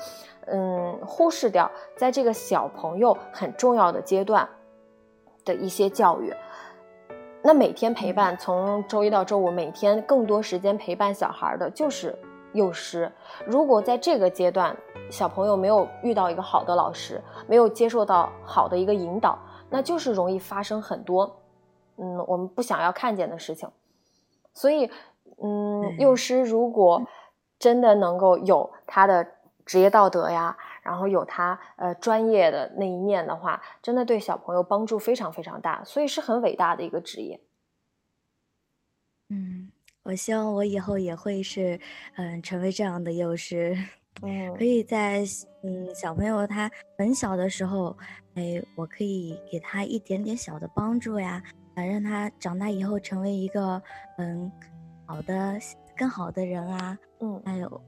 [0.48, 4.48] 嗯，忽视掉在这个小朋友很重要的阶段
[5.44, 6.34] 的一些教育。
[7.42, 12.18] 那每天陪伴，从周一到周五，每天更多时间陪伴小孩的就是
[12.54, 13.12] 幼师。
[13.46, 14.76] 如果在这个阶段，
[15.12, 19.38] 小朋友没有遇到一个好的老师，没有接受到好的一个引导，
[19.70, 21.40] 那就是容易发生很多，
[21.98, 23.70] 嗯，我们不想要看见的事情。
[24.54, 24.90] 所以，
[25.44, 27.04] 嗯，幼师如果
[27.60, 29.28] 真的能够有他的
[29.66, 37.42] 职业道德呀，然后有他呃专业的那一面的话，真的对小朋友帮助非常非常大，所以是很伟大的一个职业。
[39.30, 39.72] 嗯，
[40.04, 41.80] 我希望我以后也会是，
[42.16, 43.76] 嗯，成为这样的幼师，
[44.22, 44.56] 嗯。
[44.56, 45.24] 可以在
[45.64, 47.98] 嗯小朋友他很小的时候，
[48.36, 51.42] 哎，我可以给他一点点小的帮助呀，
[51.74, 53.82] 啊，让他长大以后成为一个
[54.20, 54.52] 嗯
[55.08, 55.58] 好的、
[55.98, 57.42] 更好的人啊，嗯。
[57.44, 57.82] 还有，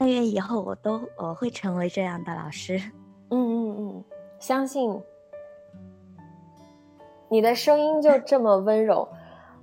[0.00, 2.80] 但愿以后我都我会成为这样的老师。
[3.28, 4.04] 嗯嗯嗯，
[4.38, 4.98] 相信
[7.28, 9.06] 你的声音就这么温柔，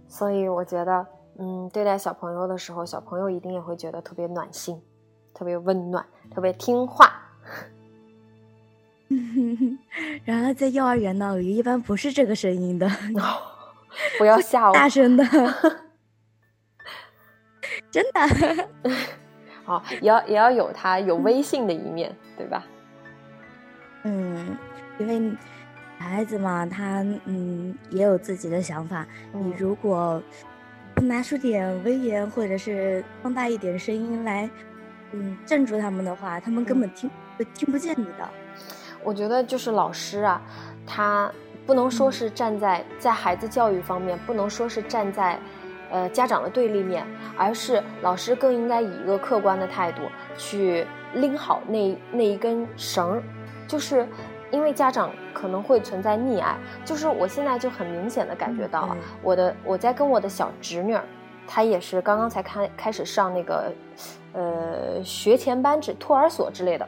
[0.07, 1.07] 所以我觉得，
[1.39, 4.79] 嗯，对待小朋友的时候，小朋友一定也会觉得特别暖心，
[5.33, 7.11] 特别温暖，特别听话。
[10.23, 12.87] 然而在幼儿园呢，我一般不是这个声音的，
[14.19, 15.25] 不要 吓我，大声的，
[17.89, 18.69] 真的。
[19.67, 22.63] 好，也要也要有他有威信的一面，对吧？
[24.03, 24.57] 嗯，
[24.97, 25.35] 因为
[25.97, 29.05] 孩子嘛，他嗯也有自己的想法。
[29.33, 30.23] 你嗯如果
[30.95, 34.49] 不拿出点威严，或者是放大一点声音来，
[35.11, 38.29] 嗯，镇住他们的话，他们根本听不听不见你的。
[39.03, 40.41] 我觉得就是老师啊，
[40.85, 41.29] 他
[41.65, 45.37] 不能说是站在在孩子教育方面，不能说是站在
[45.89, 47.05] 呃家长的对立面，
[47.37, 50.01] 而是老师更应该以一个客观的态度
[50.37, 53.23] 去拎好那那一根绳儿，
[53.67, 54.07] 就是
[54.51, 61.03] 因为家长可能会存在溺爱，就是我现在就很明显的感觉到啊，嗯我的我在跟我的小侄女儿，
[61.47, 63.71] 她也是刚刚才开开始上那个
[64.33, 66.87] 呃学前班制托儿所之类的。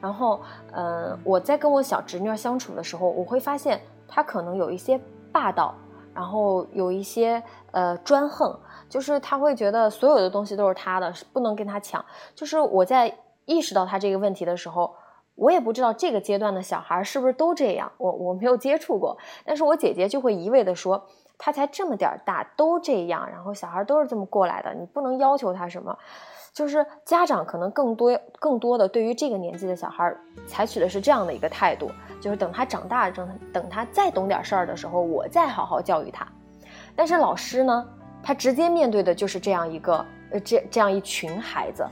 [0.00, 0.40] 然后，
[0.72, 5.00] 嗯、我在跟我小侄女儿相处的时候，我会发现她可能有一些
[5.30, 5.76] 霸道，
[6.12, 7.40] 然后有一些
[7.72, 8.58] 呃专横，
[8.88, 12.04] 就是他会觉得所有的东西都是他的，不能跟他抢。
[12.34, 13.12] 就是我在
[13.44, 14.94] 意识到他这个问题的时候，
[15.34, 21.02] 我也不知道这个阶段的小孩是不是都这样，我我没有接触过，但是我姐姐就会一味的说，
[21.36, 25.96] 他才这么点大，都这样，然后小孩都是这么过来的，你不能要求他什么。
[26.52, 30.14] 就是家长可能更多更多的对于这个年纪的小孩
[30.46, 36.28] 采取的是这样的一个态度，就是等他长大，等等他再懂点事儿的时候，我再好好教育他。
[36.94, 37.88] 但是老师呢，
[38.22, 41.86] 他直接面对的就是这样一个呃这这样一群孩子，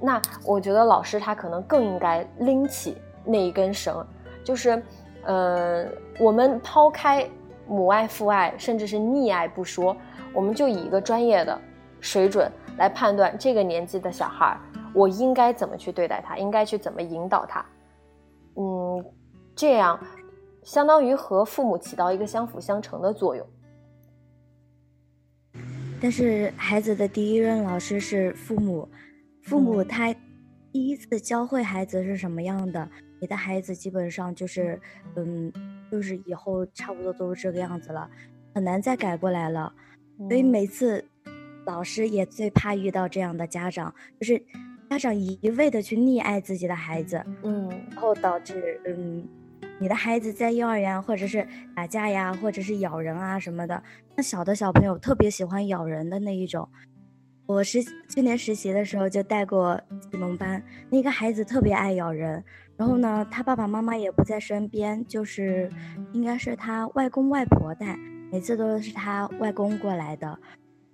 [0.00, 4.04] 那我觉得老师他可能更应该拎起那一根绳，
[4.44, 4.82] 就是，
[5.24, 5.86] 呃，
[6.18, 7.28] 我们抛开
[7.68, 9.96] 母爱、父爱，甚至是溺爱不说，
[10.34, 11.56] 我们就以一个专业的
[12.00, 14.58] 水准来判断这个年纪的小孩，
[14.92, 17.64] 我应该怎么去对待他，应该去怎么引导他，
[18.56, 19.04] 嗯，
[19.54, 19.98] 这样
[20.64, 23.46] 相当于和父母起到一个相辅相成的作用。
[26.02, 28.88] 但是孩子的第一任老师是父母，
[29.42, 29.86] 父母嗯。
[29.86, 30.12] 他
[30.72, 32.90] 第一次教会孩子是什么样的，
[33.20, 34.80] 你的孩子基本上就是，
[35.14, 35.52] 嗯，
[35.92, 38.10] 就是以后差不多都是这个样子了，
[38.52, 39.72] 很难再改过来了。
[40.28, 40.44] 所以嗯。
[40.44, 41.04] 每次
[41.66, 44.42] 老师也最怕遇到这样的家长，就是
[44.90, 47.68] 家长一味的去溺爱自己的孩子，嗯。
[47.92, 49.24] 然后导致嗯，
[49.78, 53.82] 你的孩子在幼儿园或者是打架呀，或者是咬人啊什么的。
[54.14, 56.68] 那小的小朋友特别喜欢咬人的那一种。
[57.46, 59.78] 我实去年实习的时候就带过
[60.10, 62.42] 启蒙班，那个孩子特别爱咬人，
[62.76, 65.68] 然后呢，他爸爸妈妈也不在身边，就是
[66.12, 67.98] 应该是他外公外婆带，
[68.30, 70.38] 每次都是他外公过来的，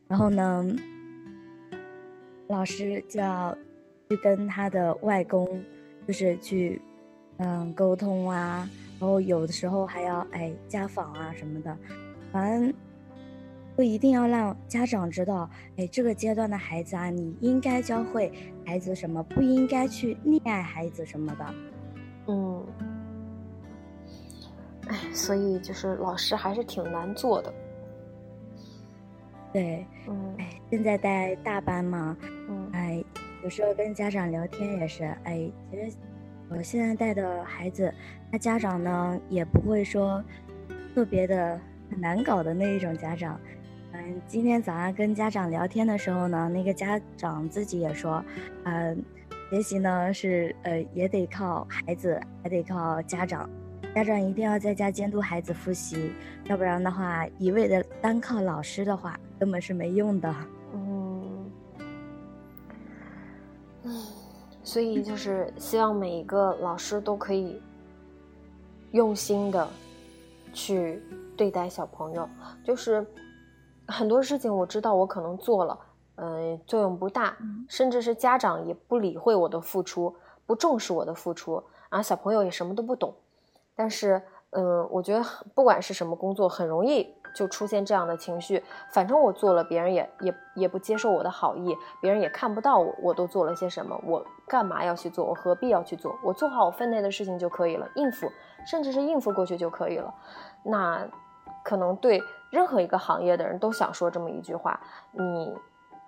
[0.08, 0.66] 然后呢，
[2.48, 3.56] 老师就要
[4.08, 5.62] 去跟他的外公，
[6.06, 6.80] 就是去
[7.38, 8.68] 嗯沟通啊，
[9.00, 11.76] 然后有的时候还要哎家访啊什么的，
[12.30, 12.72] 反正
[13.74, 18.32] 不一定要让家长知道，哎这个阶段的孩子啊，你应该教会
[18.64, 21.54] 孩子什么，不应该去溺爱孩子什么的。
[22.26, 22.66] 嗯，
[24.88, 27.54] 哎，所以就是老师还是挺难做的。
[29.52, 30.34] 对，嗯。
[30.38, 32.16] 哎，现在在大班嘛，
[32.48, 32.68] 嗯。
[32.72, 33.02] 哎，
[33.42, 35.96] 有时候跟家长聊天也是，哎，其实
[36.50, 37.92] 我现在带的孩子，
[38.32, 40.22] 他家长呢也不会说
[40.94, 43.38] 特别的很难搞的那一种家长。
[43.92, 48.24] 嗯，今天早上跟家长聊天的时候呢，那个家长自己也说，
[48.64, 49.02] 嗯，
[49.50, 53.48] 学习呢是呃也得靠孩子，还得靠家长，
[53.94, 56.12] 家长一定要在家监督孩子复习，
[56.44, 60.34] 要不然的话，一味的单靠老师的话，根本是没用的。
[64.68, 67.58] 所以就是希望每一个老师都可以
[68.90, 69.66] 用心的
[70.52, 71.02] 去
[71.38, 72.28] 对待小朋友，
[72.62, 73.06] 就是。
[73.90, 75.78] 很多事情我知道，我可能做了，
[76.16, 77.34] 嗯，作用不大，
[77.70, 80.14] 甚至是家长也不理会我的付出，
[80.44, 81.54] 不重视我的付出，
[81.88, 83.14] 然后小朋友也什么都不懂。
[83.74, 88.64] 但是，嗯，我觉得不管是什么工作，很容易就出现这样的情绪。
[88.90, 95.24] 反正我做了，别人也也也不接受我的好意，别人也看不到我我都做了些什么，我干嘛要去做？
[95.24, 96.18] 我何必要去做？
[96.24, 98.28] 我做好我分内的事情就可以了，应付，
[98.66, 100.12] 甚至是应付过去就可以了。
[100.64, 101.06] 那
[101.62, 102.20] 可能对。
[102.50, 104.80] 任何一个行业的人都想说这么一句话：
[105.12, 105.54] 你，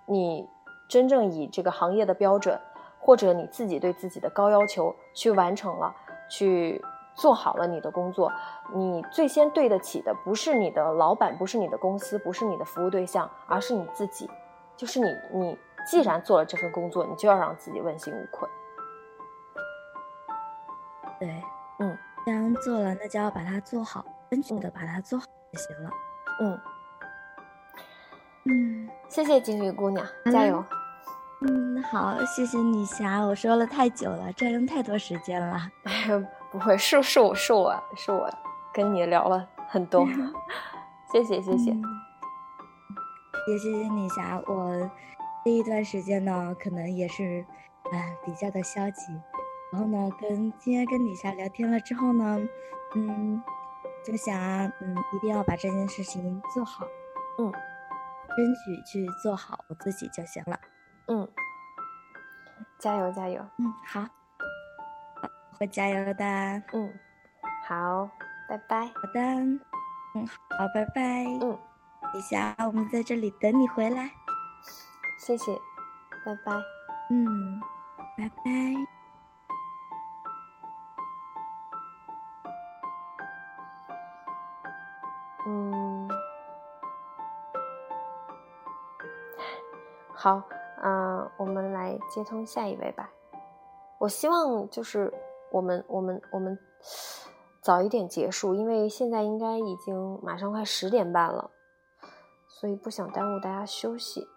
[0.07, 0.49] 你
[0.89, 2.59] 真正以这个行业的标准，
[2.99, 5.95] 或者你自己对自己的高要求去完成了，
[6.27, 6.83] 去
[7.13, 8.31] 做好了你的工作，
[8.73, 14.29] 你最先对得起的不是你的老板，不是你的公司，不是你的服务对象，而是你自己。
[14.77, 18.49] 就是你，你既然做了这份工作，你就要让自己问心无愧。
[21.19, 21.43] 对，
[21.79, 21.95] 嗯，
[22.25, 25.89] 既然做了，那就要把它做好，争取的把它做好就行了。
[26.39, 26.59] 嗯
[28.45, 30.65] 嗯，谢谢金鱼姑娘，加油。
[31.41, 35.59] 嗯，好，谢谢你霞，我说了太久了，占用太多时间了。
[36.51, 38.29] 不会，是是我是我是我
[38.73, 40.05] 跟你聊了很多，
[41.11, 41.71] 谢谢谢谢。
[43.47, 44.91] 也谢谢你霞，我
[45.43, 47.45] 这一段时间呢，可能也是
[47.91, 49.13] 嗯比较的消极，
[49.71, 52.39] 然后呢，跟今天跟李霞聊天了之后呢，
[52.95, 53.41] 嗯。
[54.03, 54.35] 就想，
[54.79, 56.87] 嗯，一定要把这件事情做好，
[57.37, 60.59] 嗯，争取去做好我自己就行了，
[61.07, 61.29] 嗯，
[62.79, 64.03] 加油加油，嗯，好，
[65.61, 66.25] 会加油的，
[66.73, 66.91] 嗯，
[67.67, 68.09] 好，
[68.49, 71.55] 拜拜，好的，嗯，好，拜拜，嗯，
[72.15, 74.09] 一下，我们在这里等你回来，
[75.19, 75.55] 谢谢，
[76.25, 76.51] 拜拜，
[77.11, 77.61] 嗯，
[78.17, 78.51] 拜拜。
[85.45, 86.09] 嗯。
[90.11, 90.41] 好，
[90.81, 93.07] 嗯，我们来接通下一位吧。
[93.99, 95.13] 我希望就是
[95.51, 96.57] 我们我们我们
[97.61, 101.51] 早一点结束，因为现在应该已经马上快十点半了，
[102.47, 104.27] 所以不想耽误大家休息。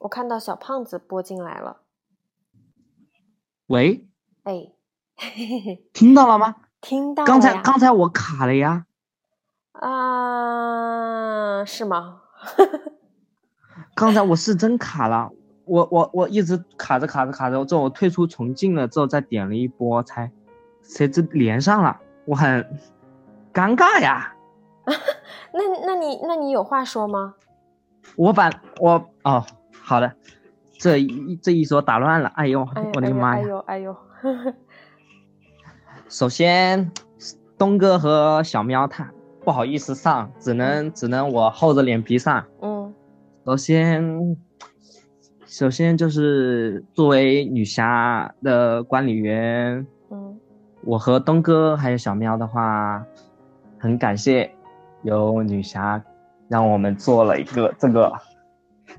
[0.00, 1.82] 我看到小胖子拨进来了。
[3.66, 4.08] 喂。
[4.44, 4.72] 哎。
[5.92, 6.56] 听到了吗？
[6.80, 7.26] 听到了。
[7.26, 8.86] 刚才刚才我卡了呀。
[9.72, 12.22] 啊，是吗？
[13.94, 15.30] 刚才我是真卡了，
[15.64, 20.30] 我我我一直卡着卡着卡着，之后我退出重进了之后再点了一波，才
[20.82, 22.64] 谁知连上了，我很
[23.52, 24.34] 尴尬呀。
[25.54, 27.34] 那那你那你有话说吗？
[28.16, 28.50] 我把
[28.80, 29.44] 我哦，
[29.80, 30.12] 好的，
[30.72, 33.44] 这一这一说打乱了，哎呦，我的妈呀！
[33.44, 33.96] 哎呦哎呦。
[36.08, 36.90] 首先，
[37.56, 39.10] 东哥和小喵他。
[39.44, 42.44] 不好意思上，只能只能我厚着脸皮上。
[42.60, 42.94] 嗯，
[43.44, 44.36] 首先，
[45.52, 50.40] 首先就是作为女侠的管理员，嗯，
[50.80, 53.04] 我和东哥还有小喵的话，
[53.78, 54.50] 很感谢
[55.02, 56.02] 有女侠
[56.48, 58.10] 让我们做了一个这个。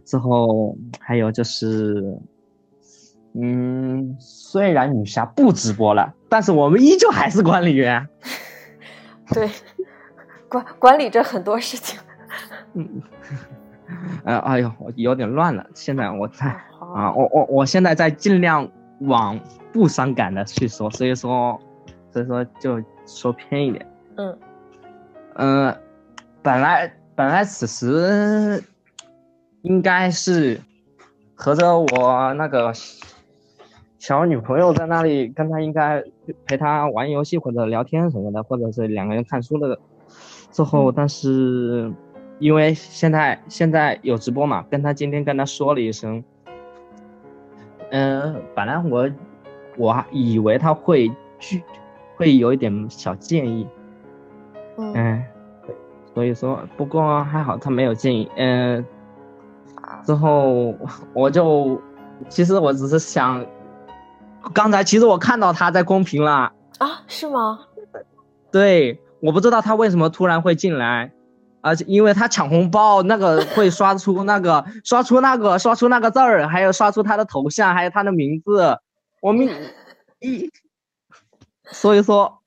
[0.05, 2.19] 之后还有就是，
[3.33, 8.07] 嗯，虽然女侠不直播了，但是我们依旧还是管理员。
[9.33, 9.49] 对。
[10.47, 11.99] 管管理着很多事情，
[12.75, 13.01] 嗯，
[14.23, 15.65] 呃，哎呦，我有点乱了。
[15.73, 16.47] 现在我在
[16.95, 18.67] 啊，我我我现在在尽量
[18.99, 19.39] 往
[19.71, 21.59] 不伤感的去说，所以说，
[22.11, 23.85] 所以说就说偏一点。
[24.15, 24.37] 嗯，
[25.35, 25.77] 呃，
[26.41, 28.63] 本来本来此时
[29.61, 30.59] 应该是
[31.35, 32.71] 合着我那个
[33.99, 36.03] 小女朋友在那里，跟她应该
[36.45, 39.79] 陪她玩游戏或者聊天什么的，或者是两个人看书的。
[40.51, 41.91] 之后，但是
[42.39, 46.23] 因为现在现在有直播嘛，跟他今天跟他说了一声，
[47.91, 49.09] 嗯，本来我
[49.77, 51.63] 我以为他会拒，
[52.15, 53.67] 会有一点小建议，
[54.77, 55.23] 嗯，
[56.13, 58.85] 所以说不过还好他没有建议，嗯，
[60.03, 60.75] 之后
[61.13, 61.81] 我就，
[62.29, 63.45] 其实我只是想，
[64.53, 66.51] 刚才其实我看到他在公屏了。
[66.79, 67.59] 啊，是吗？
[68.51, 71.11] 对，我不知道他为什么突然会进来，
[71.63, 78.77] 而且因为他抢红包，那个会刷出那个刷出那个刷出那个字儿，还有刷出他的头像，还有他的名字，
[79.21, 79.47] 我们
[80.19, 80.51] 一，
[81.71, 82.39] 所以说，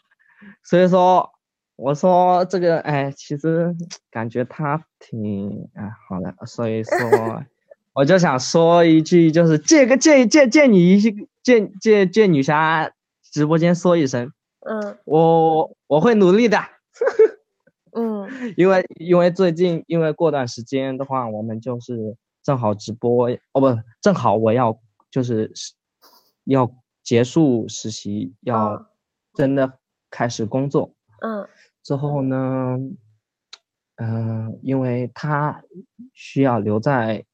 [0.63, 1.33] 所以说。
[1.79, 3.77] 我说这个，哎，其实
[4.11, 6.97] 感觉他挺哎好的，所以说
[7.93, 12.91] 我就想说一句，就是借个借借借你一借借借女侠
[13.31, 16.59] 直播间说一声，嗯，我我会努力的，
[18.29, 24.79] 嗯，因为因为最近因为过段时间的话，我们就是正好直播哦不正好我要
[25.11, 25.53] 就是
[26.45, 26.71] 要
[27.03, 28.91] 结束实习，要
[29.35, 29.79] 真的
[30.11, 31.47] 开始工作，嗯。
[31.83, 32.77] 之后呢，
[33.95, 35.63] 嗯，因为他
[36.13, 37.25] 需要留在，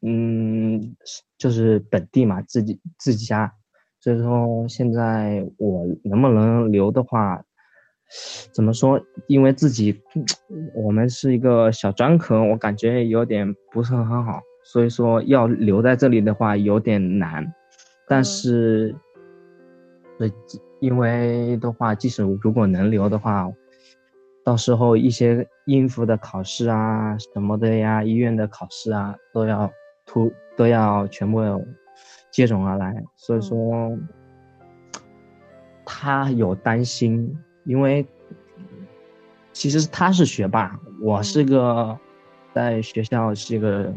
[0.00, 0.96] 嗯，
[1.36, 3.54] 就是本地嘛，自己自己家，
[4.00, 7.44] 所以说现在我能不能留的话，
[8.52, 9.00] 怎么说？
[9.26, 10.00] 因为自己
[10.74, 17.52] 我们是一个小专科，我感觉有点不是很好，所以说要留在这里的话有点难，
[18.06, 18.94] 但是，
[20.18, 20.28] 呃。
[20.82, 23.48] 因为的话，即使如果能留的话，
[24.44, 29.70] 到时候一些应付的考试啊什么的呀，医院的考试啊，都要
[30.04, 31.40] 突都要全部
[32.32, 32.92] 接踵而来。
[33.14, 33.96] 所以说，
[35.86, 37.32] 他有担心，
[37.64, 38.06] 因为
[39.52, 41.98] 其实他是学霸，我是个
[42.52, 43.92] 在学校是一个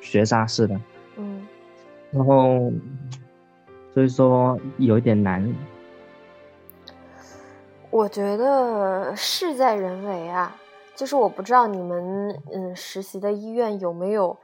[0.00, 0.80] 学渣似的，
[1.16, 1.46] 嗯，
[2.10, 2.72] 然后
[3.92, 5.54] 所以说有点难。
[7.90, 10.54] 我觉得事在人为啊，
[10.94, 14.36] 就是我不知道你们嗯实习的医院有没有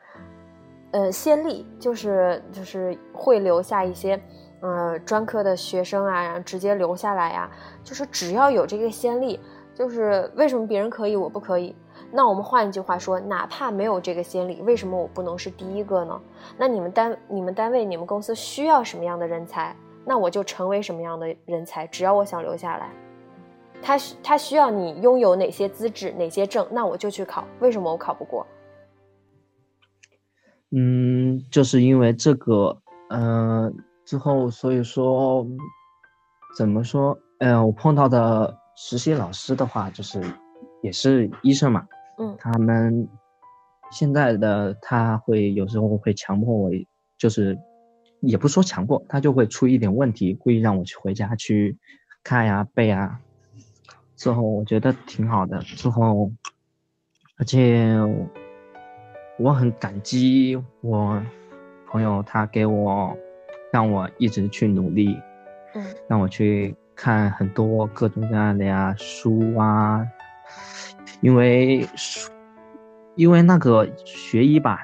[0.92, 4.18] 呃先例，就是就是会留下一些
[4.62, 7.50] 呃专科的学生啊，然后直接留下来呀。
[7.84, 9.38] 就是只要有这个先例，
[9.74, 11.76] 就是为什么别人可以我不可以？
[12.10, 16.20] 那我们换一句话说，哪怕没有这个先例，为什么我不能是第一个呢？
[16.56, 22.90] 那你们单你们单位你们公司需要什么样的人才，那我就成为什么样的人才，只要我想留下来。
[23.80, 27.44] 他需他需要你拥有哪些资质哪些证，那我就去考。
[27.58, 28.46] 为什么我考不过？
[30.70, 33.74] 嗯，就是因为这个，嗯，
[34.12, 35.42] 之后所以说，
[36.54, 37.18] 怎么说？
[37.38, 40.20] 嗯，我碰到的实习老师的话，就是
[40.82, 41.86] 也是医生嘛，
[42.18, 43.08] 嗯，他们
[43.90, 46.70] 现在的他会有时候会强迫我，
[47.16, 47.58] 就是
[48.20, 51.78] 也不说强迫，他就会出一点问题，故意让我去回家去
[52.22, 53.18] 看呀背啊。
[54.14, 56.30] 之后我觉得挺好的，之后，
[57.38, 57.96] 而且
[59.38, 61.18] 我很感激我
[61.86, 63.16] 朋友，他给我
[63.72, 65.18] 让我一直去努力，
[65.74, 70.06] 嗯，让我去看很多各种各样的呀书啊，
[71.20, 72.30] 因为书，
[73.16, 74.82] 因为那个学医吧，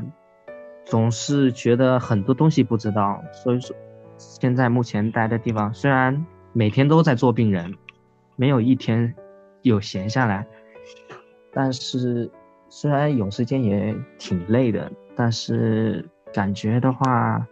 [0.84, 3.76] 总是觉得很多东西不知道，所以说
[4.16, 7.76] 现在目前待的地方虽然每天都在做病人，
[8.34, 9.14] 没有一天。
[9.62, 10.46] 有闲下来，
[11.52, 12.30] 但是
[12.68, 17.44] 虽然有时间也挺累的，但是感觉的话，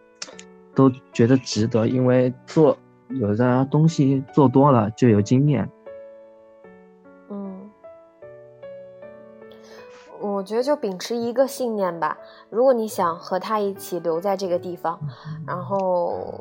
[0.77, 5.69] 都觉得值得，因为做有的东西做多了就有经验。
[7.29, 7.71] 嗯，
[10.21, 12.17] 我觉得就秉持一个信念吧，
[12.51, 15.01] 如果你想和他一起留在这个地方，
[15.45, 16.35] 然后。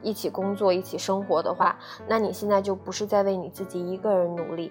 [0.00, 1.76] 一起工作、一起生活的话，
[2.06, 4.70] 那你现在就不是在为你自己一个人努力，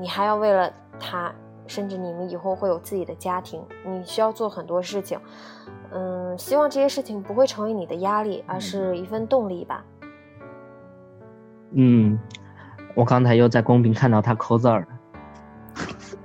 [0.00, 1.32] 你还要为了他，
[1.68, 5.16] 甚至你们以后会有自己的家庭，你需要做很多事情，
[5.92, 9.84] 嗯，希望这些事情不会成为你的压力，而是一份动力吧。
[11.72, 12.18] 嗯，
[12.94, 14.86] 我刚才又在公屏看到他扣字儿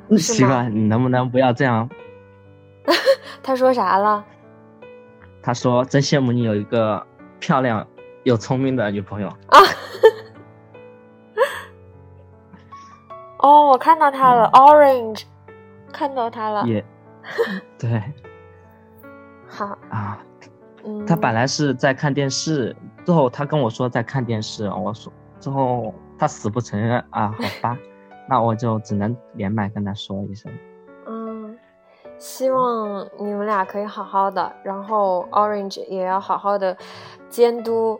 [0.09, 1.89] 了， 奇怪，你能不能不要这样？
[3.43, 4.23] 他说啥了？
[5.41, 7.05] 他说真羡慕你有一个。
[7.39, 7.85] 漂亮
[8.23, 9.59] 又聪明的女朋友啊！
[13.39, 15.23] 哦，我看到他了，Orange，
[15.91, 16.65] 看到他了。
[16.65, 16.85] 也
[17.77, 18.01] 对，
[19.53, 20.17] 好啊。
[20.85, 22.75] 嗯，他本来是在看电视，
[23.05, 27.77] 之后他跟我说在看电视，我说之后他死不承认啊，好吧，
[28.27, 30.51] 那我就只能连麦跟他说一声。
[31.07, 31.57] 嗯
[32.17, 36.75] 希望你们俩可以好好的，然后 Orange 也要好好的
[37.29, 37.99] 监督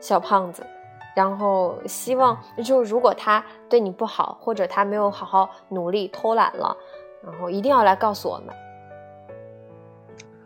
[0.00, 0.66] 小胖子，
[1.14, 6.76] 然后希望就如果他对你不好，或者他没有好好努力偷懒了，
[7.22, 8.54] 然后一定要来告诉我们。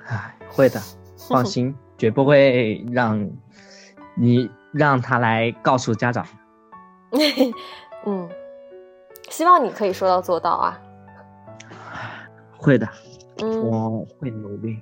[0.08, 0.80] 唉，会的，
[1.28, 3.30] 放心， 绝不会让
[4.14, 6.26] 你让他来告诉家长。
[8.06, 8.28] 嗯，
[9.28, 10.80] 希望你可以说到做到啊。
[12.56, 12.88] 会的，
[13.38, 14.80] 嗯我会努力。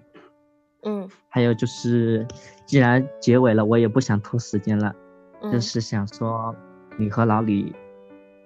[0.83, 2.27] 嗯还有就是，
[2.64, 4.95] 既然结尾了，我也不想拖时间了，
[5.43, 6.55] 嗯，就是想说，
[6.97, 7.75] 你和老李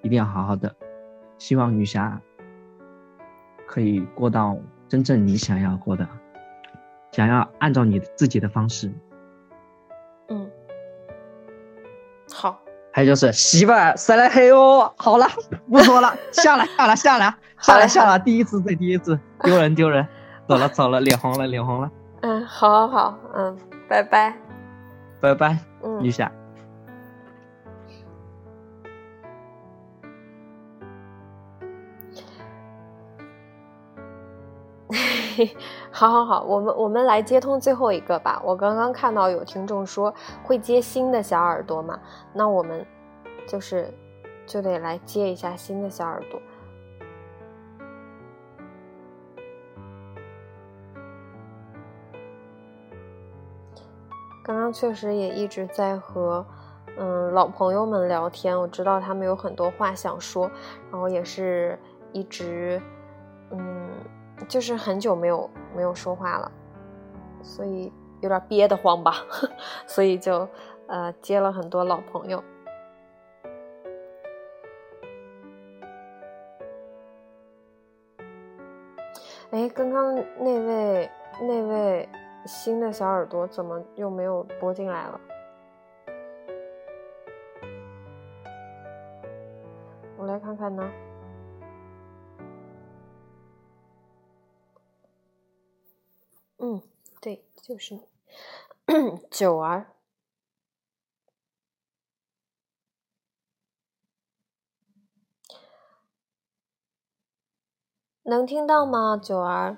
[0.03, 0.75] 一定要好好的，
[1.39, 2.20] 希望女侠
[3.66, 4.57] 可以过到
[4.89, 6.09] 真正你想要过的，
[7.15, 8.91] 想要按照你自己的方式。
[10.29, 10.51] 嗯，
[12.35, 12.59] 好，
[12.93, 15.29] 还有就是媳妇儿塞来黑哦，好了，
[15.71, 20.05] 不说了，下来下来下来 下来下来，第一次再第一次，丢人丢人，
[20.49, 21.89] 走了走了，脸红了脸红了，
[22.23, 23.57] 嗯，好好好，嗯，
[23.89, 24.35] 拜拜，
[25.21, 26.03] 拜拜，嗯。
[26.03, 26.29] 女侠。
[35.91, 38.41] 好好好，我们我们来接通最后一个吧。
[38.45, 40.12] 我刚刚看到有听众说
[40.43, 41.99] 会接新的小耳朵嘛，
[42.32, 42.85] 那我们
[43.47, 43.93] 就是
[44.47, 46.41] 就得来接一下新的小耳朵。
[54.43, 56.45] 刚刚确实也一直在和
[56.99, 60.51] 嗯老朋友们聊天，我知道他们有很多话想说，
[60.93, 61.78] 然后也是
[62.12, 62.78] 一直
[63.51, 63.89] 嗯
[64.49, 66.51] 就是很久没有没有说话了，
[67.43, 69.14] 所以有点憋得慌吧，
[69.87, 70.49] 所以就
[70.87, 72.43] 呃接了很多老朋友。
[79.51, 81.11] 哎，刚刚那位
[81.41, 82.09] 那位
[82.45, 85.20] 新的小耳朵怎么又没有播进来了？
[90.16, 90.91] 我来看看呢。
[96.67, 96.81] 嗯，
[97.21, 98.01] 对，就是，
[99.31, 99.89] 九儿。
[108.23, 109.77] 能听到吗，九儿？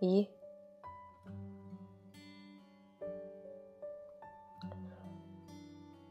[0.00, 0.28] 咦，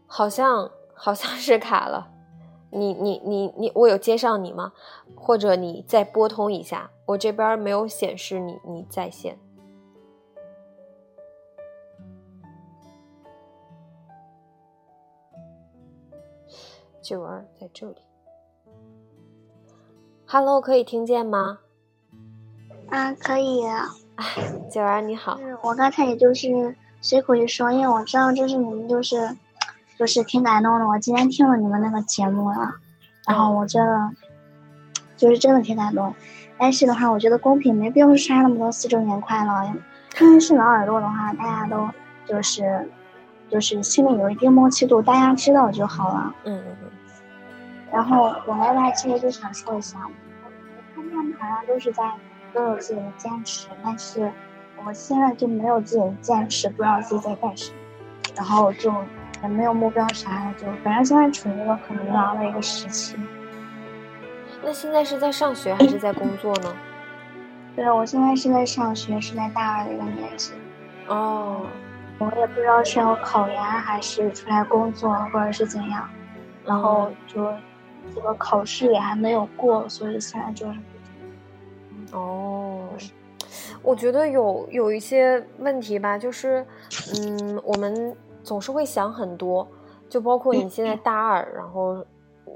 [0.05, 2.11] 好像好像是卡了。
[2.71, 4.73] 你你你你，我有接上你吗？
[5.15, 9.37] 或者你再拨通一下，我这边没有显示你你在线。
[17.01, 17.97] 九儿在这里
[20.25, 21.59] ，Hello，可以听见吗？
[22.89, 23.65] 啊，可以。
[23.65, 24.25] 哎
[24.69, 29.35] 九儿你好，是我刚才也就是随口一说，因为我知道就是你们就是
[30.01, 30.87] 就是挺感动的。
[30.87, 32.73] 我今天听了你们那个节目了，
[33.27, 34.09] 然后我觉得
[35.15, 36.11] 就是真的挺感动。
[36.57, 39.63] 但是的话，我觉得公屏没必要刷那么多四周年快乐，
[40.19, 41.87] 因为是老耳朵的话，大家都
[42.25, 42.89] 就是
[43.47, 46.33] 就是心里有一定默契度，大家知道就好了。
[46.45, 46.89] 嗯嗯嗯，
[47.91, 52.11] 然后我来吧，其实就想说一下，我看他们好像都是在
[52.55, 54.31] 都有自己的坚持，但是
[54.83, 57.77] 我现在就没有自己的坚持，不知道自己在干什么，
[58.35, 58.91] 然后就
[59.43, 63.15] 也没有目标啥的，就反正现在处于一个很迷茫的一个时期。
[64.63, 66.75] 那现在是在上学还是在工作呢？
[67.75, 70.51] 对，我现在是在上学，是在大二的一个年级，
[71.07, 71.65] 哦，
[72.19, 76.07] 我也不知道是要考研还是出来工作或者是怎样，
[76.65, 77.51] 然后就
[78.13, 80.79] 这个考试也还没有过，所以现在就是。
[82.11, 82.89] 哦，
[83.81, 86.65] 我觉得有有一些问题吧，就是，
[87.15, 88.13] 嗯，我们
[88.43, 89.67] 总是会想很多，
[90.09, 92.05] 就包括你现在大二，然后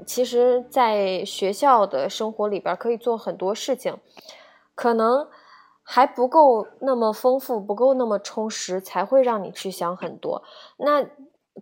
[0.06, 3.96] 其实，在学校的生活里边可以做很多事情，
[4.74, 5.28] 可能
[5.82, 10.42] 还不够那么丰富，不够那么充实，才会让你去想很多。
[10.78, 11.04] 那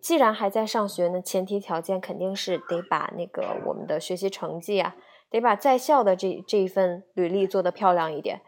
[0.00, 4.94] 既然还在上学呢，前提条件肯定是得把那个我们的学习成绩啊。
[5.30, 8.40] 得把在校的这这一份履历做得漂亮一点，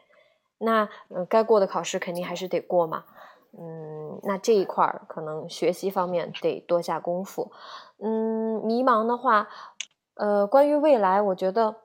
[0.59, 3.03] 那嗯、呃，该过的考试肯定还是得过嘛，
[3.59, 7.51] 嗯，那这一块儿可能学习方面得多下功夫，
[7.99, 9.49] 嗯，迷茫的话，
[10.14, 11.77] 呃，关于未来，我觉得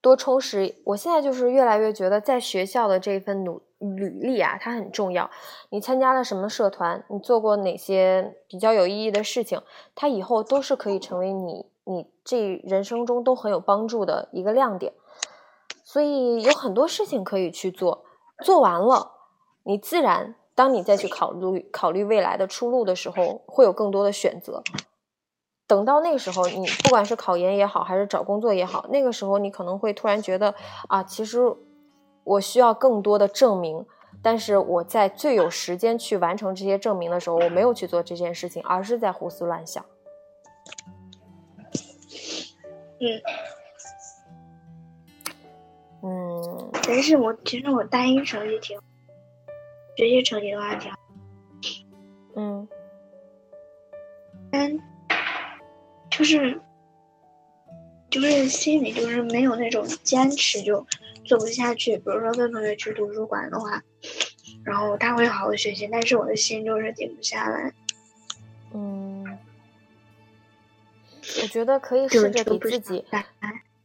[0.00, 5.30] 多充实，我现在就是越来越觉得在学校的这份努履历啊，它很重要。
[5.70, 9.60] 你参加了什么社团，你做过哪些比较有意义的事情，
[9.94, 11.66] 它以后都是可以成为你。
[11.88, 14.92] 你这人生中都很有帮助的一个亮点，
[15.84, 18.04] 所以有很多事情可以去做。
[18.42, 19.12] 做完了，
[19.62, 24.64] 你自然当你再去考虑考虑未来的出路的时候，会有更多的选择。
[25.68, 30.54] 等到那个时候，你不管是考研也好，还是找工作也好，那个时候你可能会突然觉得
[30.88, 31.40] 啊，其实
[32.24, 33.84] 我需要更多的证明，
[34.22, 39.84] 但是我在最有时间去完成这些证明的时候，我没有去做这件事情，而是在胡思乱想。
[42.98, 43.20] 嗯
[46.02, 48.78] 嗯，但是我其实我大一成绩挺，
[49.96, 50.98] 学习成绩的话挺好，
[52.36, 52.68] 嗯
[54.52, 54.78] 但
[56.10, 56.60] 就是
[58.10, 60.86] 就是心里就是没有那种坚持，就
[61.24, 61.96] 做不下去。
[61.98, 63.82] 比如说跟同学去图书馆的话，
[64.64, 67.72] 然后他会好好学习，但是我的心就是静不下来，
[68.72, 69.38] 嗯，
[71.42, 73.24] 我觉得可以试着给自己干。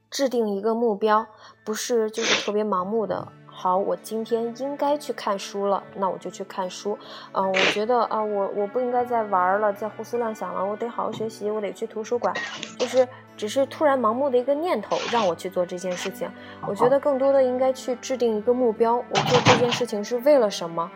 [0.09, 1.25] 制定一个目标，
[1.63, 3.31] 不是就是特别盲目的。
[3.61, 6.97] 好，我今天应该去看书了，那我就去看书。
[7.31, 12.33] 嗯、我觉得啊，我我不应该再玩了，再胡思乱想了，我得好好学习，我得去图书馆。
[12.79, 13.07] 就是
[13.37, 16.27] 只是突然盲目的一个念头让我去做这件事情。
[16.67, 20.89] 我觉得更多的应该去制定一个目标，我做这件事情是为了什么？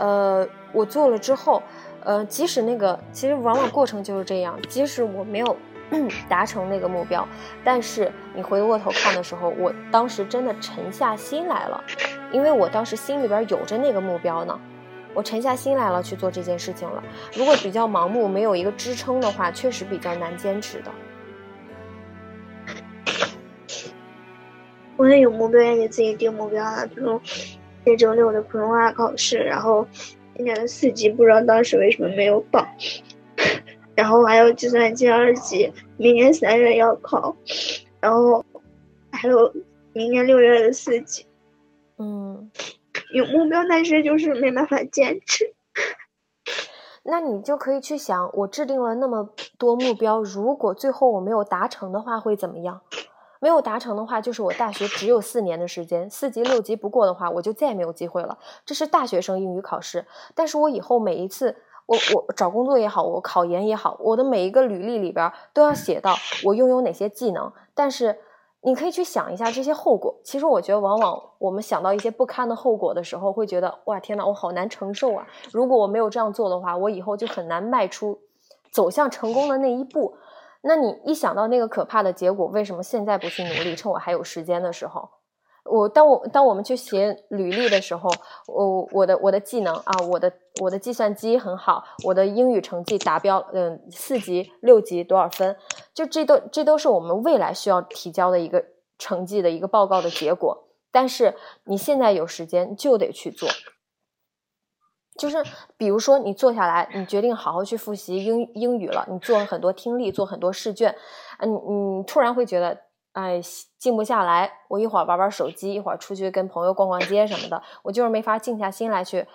[0.00, 1.62] 呃，我做了之后，
[2.04, 5.54] 呃，即使那个其实往往过程就是这样，即使我没有
[6.28, 7.26] 达成那个目标，
[7.64, 11.82] 但是你回过头看的时候，我当时真的沉下心来了，
[12.30, 14.58] 因为我当时心里边有着那个目标呢，
[15.14, 17.02] 我沉下心来了去做这件事情了。
[17.34, 20.90] 如果比较盲目，没有一个支撑的话，确实比较难坚持的。
[24.96, 27.20] 我也有目标，也给自己定目标了，比如
[27.84, 29.86] 这周六的普通话考试，然后
[30.34, 32.66] 今年的四级不知道当时为什么没有报，
[33.98, 37.34] 然后还有计算机二级，明年三月要考，
[37.98, 38.44] 然后
[39.10, 39.52] 还有
[39.92, 41.26] 明年六月的四级，
[41.98, 42.48] 嗯，
[43.12, 45.52] 有目标，但是就是没办法坚持。
[47.02, 52.80] 那你就可以去想，我制定了那么多目标，如果最后我没有达成的话，会怎么样？
[53.40, 58.38] 没有达成的话，就是我大学只有四年的时间，四级六级不过的话，我就再也没有机会了。
[58.64, 61.56] 这是大学生英语考试，但是我以后每一次，
[61.88, 66.14] 我我找工作也好，我考研也好，我的每一个履历里边都要写到
[66.44, 67.50] 我拥有哪些技能。
[67.74, 68.18] 但是
[68.60, 70.14] 你可以去想一下这些后果。
[70.22, 75.26] 其实我觉得，往往我们想到一些不堪的后果的时候，会觉得哇，天呐，我好难承受啊！
[75.50, 78.18] 如果我没有这样做的话，我以后就很难迈出
[78.70, 80.14] 走向成功的那一步。
[80.60, 83.74] 那你一想到那个可怕的结果，为什么现在不去努力？
[83.74, 85.08] 趁我还有时间的时候，
[85.64, 88.10] 我当我当我们去写履历的时候，
[88.46, 95.56] 我我的我的技能啊，我的我的计算机很好，我的英语成绩达标，嗯，四级六级多少分？
[95.92, 98.64] 就这都这都是我们未来需要提交的一个
[98.98, 100.64] 成绩的一个报告的结果。
[100.90, 101.34] 但是
[101.64, 103.48] 你现在有时间就得去做。
[105.18, 105.42] 就是
[105.76, 110.94] 比如说，你坐下来，你决定好好去复习英英语了，你做了很多听力，做很多试卷，
[111.40, 112.78] 嗯，你突然会觉得，
[113.18, 113.40] 哎，
[113.78, 114.60] 静不下来。
[114.68, 119.26] 我一会儿玩玩手机，一会儿出去跟朋友逛逛街什么的，我就是没法静下心来去，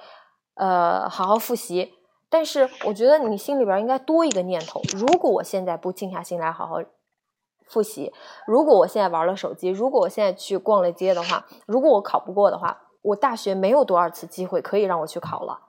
[0.53, 1.93] 呃，好好复习。
[2.29, 6.77] 但是我觉得你心里边应该多一个念头：如果我现在不静下心来好好
[7.67, 8.13] 复习，
[8.47, 15.59] 如果我现在玩了手机，如果我现在去逛了街的话，如果我考不过的话，我大学没有多少次机会可以让我去考了。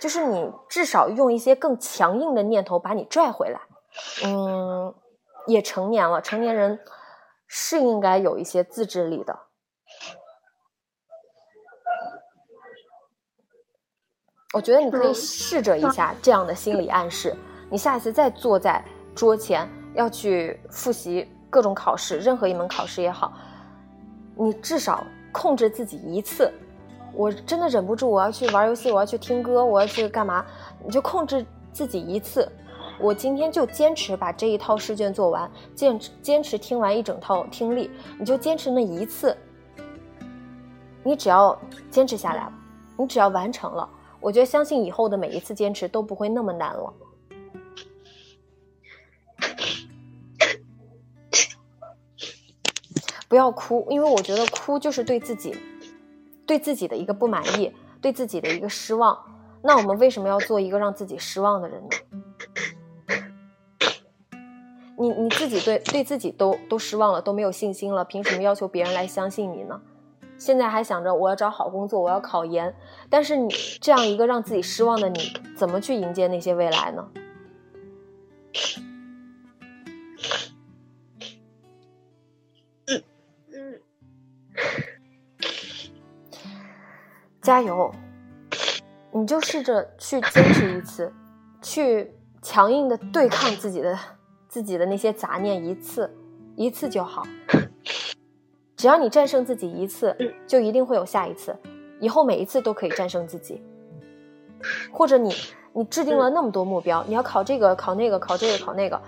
[0.00, 3.60] 就是你至少用一些更强硬的念头把你拽回来。
[4.24, 4.94] 嗯，
[5.46, 6.78] 也成年了，成年人
[7.46, 9.38] 是应该有一些自制力的。
[14.52, 17.34] 我觉得你可以试着一下这样的心理暗示。
[17.70, 18.84] 你下一次再坐在
[19.14, 23.32] 桌前要去复习各种考试，任何一门考试也好，
[24.36, 26.52] 你至少控制自己一次。
[27.12, 30.46] 我真的忍不住，我要去玩游戏，我要去听歌，我要去干嘛？
[30.84, 32.48] 你就控制自己一次。
[33.00, 39.36] 我今天就坚持把这一套试卷做完，坚持坚持听完一整套听力，你就坚持那一次。
[41.02, 42.50] 你只要坚持下来，
[42.96, 43.86] 你只要完成了，
[44.20, 46.94] 我觉得相信以后的每一次坚持都不会那么难了。
[53.28, 55.54] 不要哭，因为我觉得哭就是对自己。
[56.46, 57.72] 对自己的一个不满意，
[58.02, 59.18] 对自己的一个失望，
[59.62, 61.88] 那我们为什么要做一个让自己失望的人呢？
[65.04, 69.78] 你你自己对对自己都都失望了，都没有信心了，凭什么要求别人来相信你呢？
[70.38, 72.74] 现在还想着我要找好工作，我要考研，
[73.10, 73.48] 但是你
[73.80, 77.08] 这样一个让自己失望的你，怎么去迎接那些未来呢？
[82.86, 83.02] 嗯
[83.52, 83.80] 嗯。
[87.42, 87.94] 加油！
[89.12, 91.12] 你就试着去坚持一次，
[91.62, 93.96] 去强硬的对抗自己的
[94.54, 96.08] 自己的那些杂念一次
[96.54, 97.24] 一次就好。
[98.76, 101.56] 只要你战胜自己一次，就一定会有下一次，
[101.98, 103.60] 以后每一次都可以战胜自己。
[104.92, 105.34] 或者你
[105.72, 109.02] 你制定了那么多目标，你要考这个考那个考这个考那个，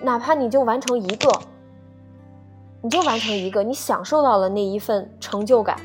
[0.00, 1.28] 哪怕你就完成一个，
[2.80, 5.76] 你就完成一个，你享受到了那一份成就感，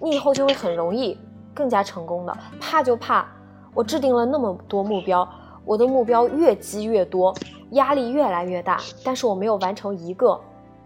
[0.00, 1.18] 你以后就会很容易
[1.52, 2.34] 更加成功的。
[2.58, 3.28] 怕就怕
[3.74, 5.28] 我制定了那么多目标，
[5.64, 7.34] 我的目标越积越多，
[7.72, 10.40] 压力越来越大，但是我没有完成一个，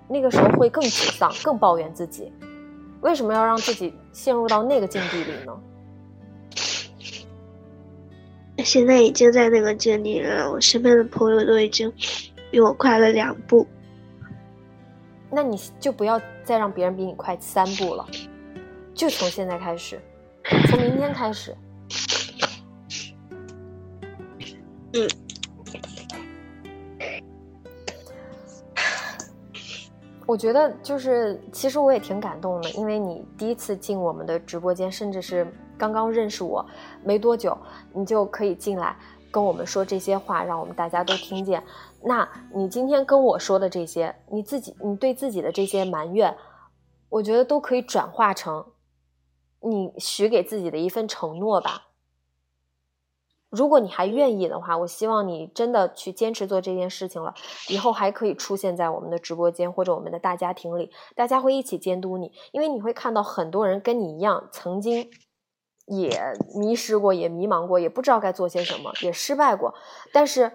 [0.08, 2.32] 那个时候会更沮丧，更抱怨自己。
[3.00, 5.58] 为什么要让自己陷入到那个境地里呢？
[8.64, 11.92] 现在已经在那个境地了，我身边的朋友都已经
[12.50, 13.66] 比我快了两步。
[15.30, 18.06] 那你就不要再让别人比你快三步了，
[18.94, 20.00] 就从现在开始，
[20.68, 21.54] 从明天开始。
[30.26, 35.46] 我觉得就是，其实我也挺感动的，因为你第一次进我们的直播间，甚至是。
[35.78, 36.64] 刚刚认识我
[37.04, 37.54] 没多久，
[37.92, 38.96] 你就可以进来
[39.30, 41.62] 跟我们说这些话，让我们大家都听见。
[42.02, 46.34] 那你今天跟我说的这些，你自己你对自己的这些埋怨，
[47.10, 48.64] 我觉得都可以转化成
[49.60, 51.88] 你许给自己的一份承诺吧。
[53.50, 57.34] 如果你还愿意的话，我希望你真的去坚持做这件事情了，
[57.68, 65.10] 以后还可以出现在我们的直播间或者我们的大家庭里，大家会一起监督你，因为你会看到很多人跟你一样曾经。
[65.88, 69.72] 也迷失过，也迷茫过，也不知道该做些什么，也失败过。
[70.12, 70.50] 但是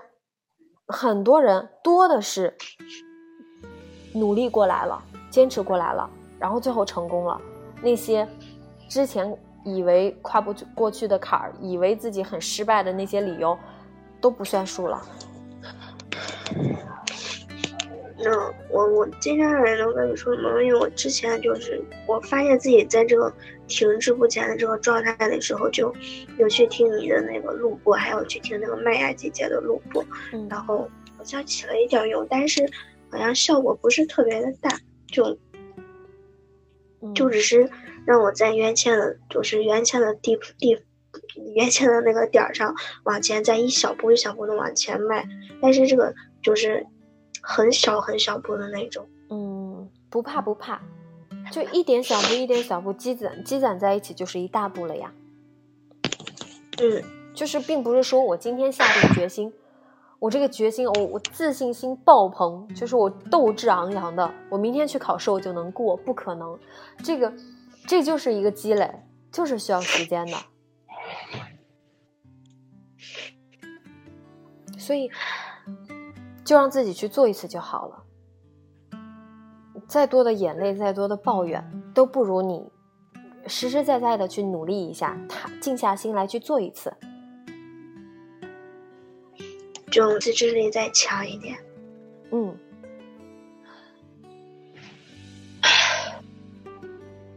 [0.87, 2.57] 很多人多的是
[4.13, 7.39] 努力过来了，坚持过来了，然后最后成功了。
[7.81, 8.27] 那些
[8.89, 13.57] 之前以为跨不过去的坎儿，以为自己很失败的那些理由，
[14.19, 15.01] 都不算数了。
[18.23, 20.61] 那我我接下来能跟你说什么？
[20.61, 23.33] 因为我之前就是我发现自己在这个
[23.67, 25.91] 停滞不前的这个状态的时候，就
[26.37, 30.05] 有去听你的那个录播，还有去听那个麦芽姐姐的录播，
[30.47, 30.87] 然后
[31.17, 32.63] 好像起了一点用，但是
[33.09, 34.69] 好像效果不是特别的大，
[35.07, 35.35] 就
[37.15, 37.67] 就只是
[38.05, 40.77] 让我在原先的，就是原先的地地
[41.55, 45.27] 原先的那个点儿上往前再一小步一小步的往前迈，
[45.61, 46.85] 但是这个就是。
[47.43, 50.79] 很小很小步的那种，嗯，不怕不怕，
[51.51, 55.11] 就一点小步一点小步积攒积攒在一起就是一大步了呀。
[56.79, 59.51] 嗯，就是并不是说我今天下定决心，
[60.19, 66.59] 我这个决心我我自信心爆棚，就是我斗志昂扬的，我明天去考试我就能过，不可能，
[67.03, 67.33] 这个
[67.87, 70.37] 这就是一个积累，就是需要时间的，
[74.77, 75.09] 所以。
[76.43, 78.03] 就让自己去做一次就好了。
[79.87, 81.63] 再多的眼泪，再多的抱怨，
[81.93, 82.69] 都不如你
[83.47, 86.93] 实实在在的去努力一下，他静下心来去做一次，
[89.91, 91.57] 就自制力再强一点。
[92.31, 92.57] 嗯。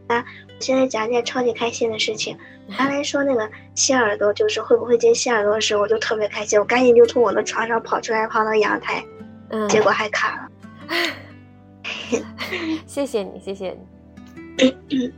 [0.07, 0.23] 啊，
[0.59, 2.37] 现在讲一件超级开心的事情。
[2.77, 9.05] 刚才说那个吸耳朵，就是会不会接吸耳朵的时候，我就特别开心，我赶紧就从我的床上跑出来，跑到阳台，
[9.49, 10.49] 嗯，结果还卡了。
[12.87, 13.77] 谢谢你，谢谢
[14.57, 15.13] 你。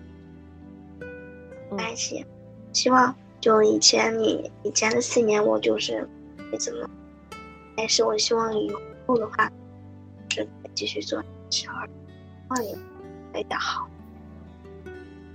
[1.69, 2.25] 关系，
[2.73, 6.05] 希望就以前你以前的四年，我就是
[6.51, 6.89] 没怎么，
[7.75, 8.69] 但是我希望以
[9.05, 9.49] 后的话，
[10.29, 11.87] 是继续做小二，
[12.49, 12.75] 望你
[13.33, 13.87] 非常好。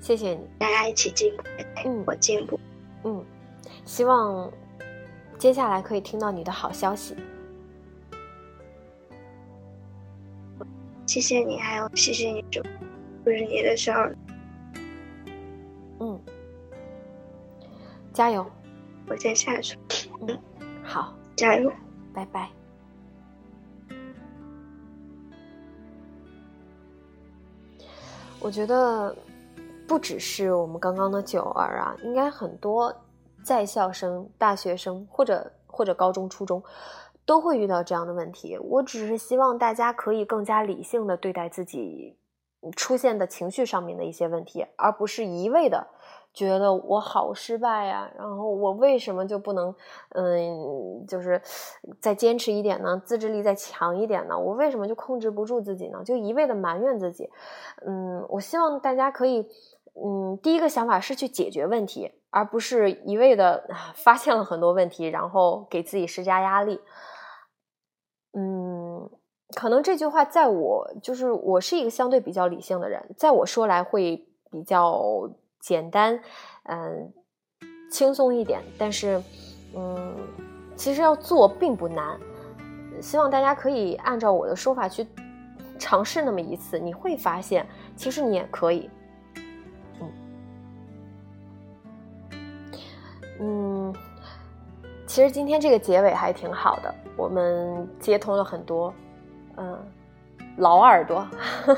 [0.02, 1.44] 谢谢你，大家一起进步，
[1.84, 2.58] 嗯，我进步，
[3.04, 3.24] 嗯，
[3.84, 4.52] 希望
[5.38, 7.14] 接下来可以听到你的好消息。
[11.06, 12.60] 谢谢你，还有谢谢你，这
[13.22, 14.16] 不是你的事儿。
[16.00, 16.20] 嗯，
[18.12, 18.44] 加油，
[19.06, 19.78] 我先下去。
[20.26, 20.36] 嗯，
[20.82, 21.72] 好，加油，
[22.12, 22.50] 拜拜。
[28.40, 29.16] 我觉得。
[29.92, 32.90] 不只是我们刚刚的九儿啊，应该很多
[33.44, 36.62] 在校生、大学生或者或者高中、初中
[37.26, 38.56] 都会遇到这样的问题。
[38.56, 42.16] 我只是希望大家可以更加理性的对待自己
[42.74, 45.86] 出现的情绪上面的一些问题，而不是一味的
[46.32, 49.74] 觉得我好失败呀，然后我为什么就不能
[50.14, 51.38] 嗯，就是
[52.00, 53.02] 再坚持一点呢？
[53.04, 54.38] 自制力再强一点呢？
[54.38, 56.02] 我为什么就控制不住自己呢？
[56.02, 57.28] 就一味的埋怨自己。
[57.86, 59.46] 嗯，我希望大家可以。
[59.94, 66.80] 嗯，第一个想法是去解决问题，而不是一味的 发现了很多问题，然后给自己施加压力。
[68.32, 69.10] 嗯，
[69.54, 75.30] 可能这句话在我就是我是一个相对比较理性的人，在我说来会比较
[75.60, 76.18] 简单，
[76.64, 77.12] 嗯，
[77.90, 78.62] 轻松一点。
[78.78, 79.22] 但是，
[79.76, 80.16] 嗯，
[80.74, 82.18] 其实要做并不难。
[83.02, 85.06] 希望大家可以按照我的说法去
[85.78, 88.88] 尝试那么一次，你会发现，其实你也可以。
[93.40, 93.94] 嗯，
[95.06, 98.92] 其实今天这个结尾还挺好的，我们接通了很多，
[99.56, 99.78] 嗯，
[100.58, 101.26] 老耳朵、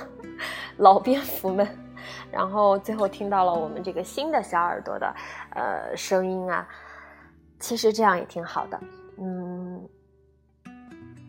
[0.78, 1.66] 老蝙蝠们，
[2.30, 5.14] 然后最后听到了我们这个新的小耳朵的
[5.50, 6.68] 呃声音啊，
[7.58, 8.80] 其实这样也挺好的。
[9.18, 9.88] 嗯，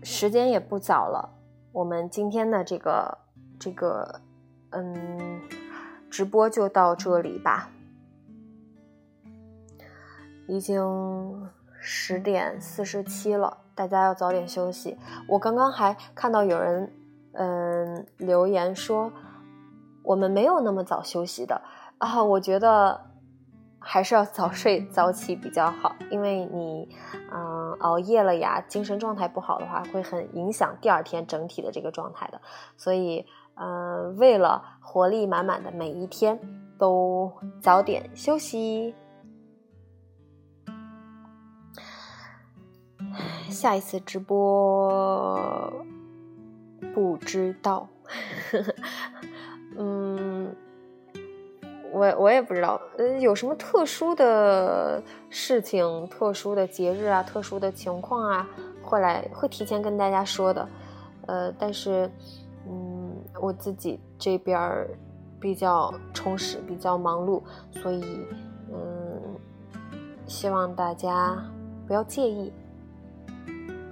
[0.04, 1.30] 时间也不早了，
[1.72, 3.18] 我们今天的这个
[3.60, 4.22] 这个
[4.72, 5.40] 嗯
[6.10, 7.70] 直播就到这里吧。
[10.48, 14.98] 已经十点四十七了，大家要早点休息。
[15.28, 16.92] 我刚刚还看到有人，
[17.34, 19.12] 嗯，留言说
[20.04, 21.62] 我们没有那么早休息的
[21.98, 22.24] 啊。
[22.24, 23.00] 我觉得
[23.80, 26.90] 还是要早睡早起比较好，因为你，
[27.32, 32.42] 嗯，熬夜了呀，精神状态不好的话，会很影响第二天整体的这个状态的。
[32.78, 33.26] 所以，
[33.56, 36.40] 嗯，为了活力满满的每一天，
[36.80, 37.32] 都
[37.62, 38.96] 早点休息。
[43.50, 45.72] 下一次直播
[46.94, 47.88] 不知道，
[49.78, 50.56] 嗯，
[51.92, 58.48] 我我也不知道，呃，有什么特殊的事情、特殊的节日啊、特殊的情况啊，
[58.82, 60.68] 会来会提前跟大家说的，
[61.28, 62.10] 呃，但是，
[62.68, 64.88] 嗯，我自己这边
[65.40, 67.42] 比较充实，比较忙碌，
[67.72, 68.04] 所以，
[68.72, 69.22] 嗯，
[70.26, 71.38] 希望大家
[71.88, 72.52] 不要介意。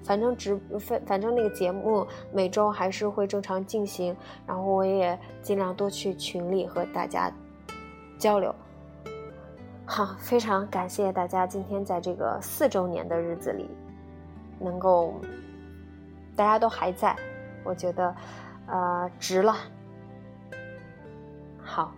[0.03, 7.31] 反正直反反正那个节目每周还是会正常进行，然后我也尽量多去群里和大家
[8.17, 8.53] 交流。
[9.85, 13.69] 好，非常感谢大家今天在这个四周年的日子里，
[14.59, 15.13] 能够
[16.35, 17.15] 大家都还在，
[17.63, 18.15] 我觉得
[18.67, 19.55] 呃值了。
[21.61, 21.93] 好，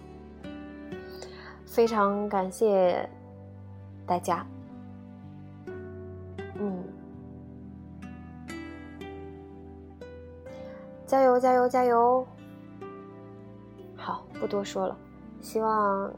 [1.66, 3.10] 非常感谢
[4.06, 4.46] 大家，
[6.56, 6.95] 嗯。
[11.06, 12.28] 加油加油加油！
[13.96, 14.98] 好，不多说了。
[15.40, 16.12] 希望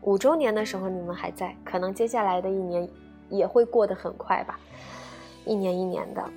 [0.00, 2.88] 五周年的时候你们还在，可能接下来的一年
[3.28, 4.58] 也会过得很快吧，
[5.44, 6.30] 一年一年的。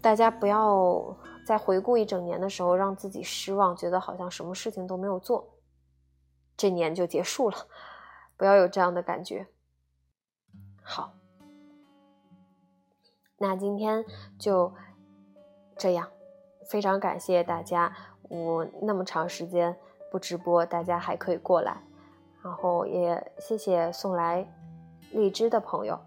[0.00, 5.48] 大家不要在回顾一整年的时候让自己失望，觉得好像什么事情都没有做，
[6.56, 7.56] 这年就结束了。
[8.36, 9.46] 不要有这样的感觉。
[10.82, 11.12] 好，
[13.36, 14.04] 那今天
[14.38, 14.72] 就
[15.76, 16.08] 这样。
[16.68, 17.90] 非常感谢大家，
[18.28, 19.74] 我那么长时间
[20.10, 21.82] 不直播，大家还可以过来，
[22.44, 24.46] 然后也谢谢送来
[25.10, 25.98] 荔枝的朋友。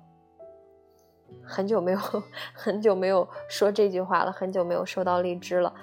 [1.43, 1.97] 很久没有
[2.53, 5.73] 很久没有说这句话了，很久没有收到荔枝了，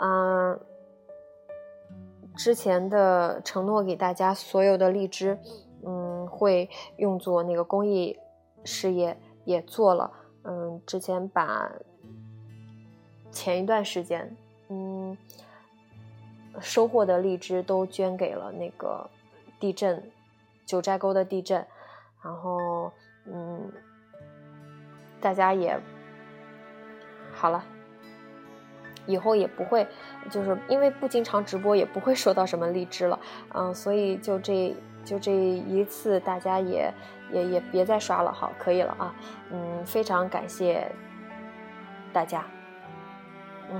[0.00, 0.60] 嗯，
[2.36, 5.38] 之前的承诺给大家所有的荔枝，
[5.84, 8.16] 嗯，会用作那个公益
[8.62, 10.12] 事业也做了，
[10.44, 11.72] 嗯，之前把。
[13.30, 14.36] 前一段时间，
[14.68, 15.16] 嗯，
[16.60, 19.08] 收获的荔枝都捐给了那个
[19.58, 20.02] 地震
[20.66, 21.64] 九寨沟的地震，
[22.22, 22.92] 然后
[23.26, 23.72] 嗯，
[25.20, 25.78] 大家也
[27.32, 27.64] 好了，
[29.06, 29.86] 以后也不会，
[30.30, 33.18] 就是因为不经常直播，也不会收到什么荔枝了，
[33.54, 34.74] 嗯，所以就这
[35.04, 36.92] 就这一次，大家也
[37.32, 39.14] 也也别再刷了，好，可以了啊，
[39.50, 40.90] 嗯，非常感谢
[42.12, 42.44] 大家。
[43.72, 43.78] 嗯，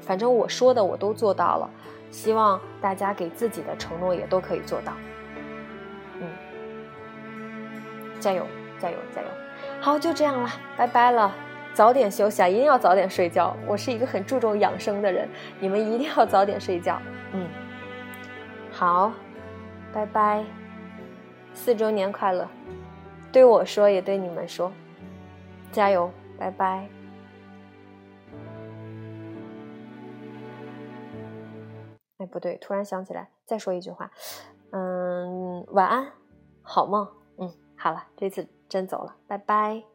[0.00, 1.70] 反正我说的我都做到了，
[2.10, 4.92] 希望大家给自己的承诺也都可以做到。
[6.20, 6.28] 嗯，
[8.20, 8.46] 加油，
[8.78, 9.28] 加油，加油！
[9.80, 11.32] 好，就这样了，拜拜了，
[11.72, 13.56] 早点休息啊，一定要早点睡觉。
[13.66, 15.28] 我是一个很注重养生的人，
[15.58, 17.00] 你们一定要早点睡觉。
[17.32, 17.48] 嗯，
[18.70, 19.12] 好，
[19.92, 20.44] 拜拜，
[21.54, 22.48] 四周年快乐！
[23.32, 24.70] 对我说，也对你们说，
[25.70, 26.86] 加油，拜拜。
[32.22, 34.10] 哎，不对，突然想起来，再说一句话，
[34.70, 36.12] 嗯，晚安，
[36.62, 37.08] 好梦，
[37.38, 39.91] 嗯，好了，这次真走了，拜拜。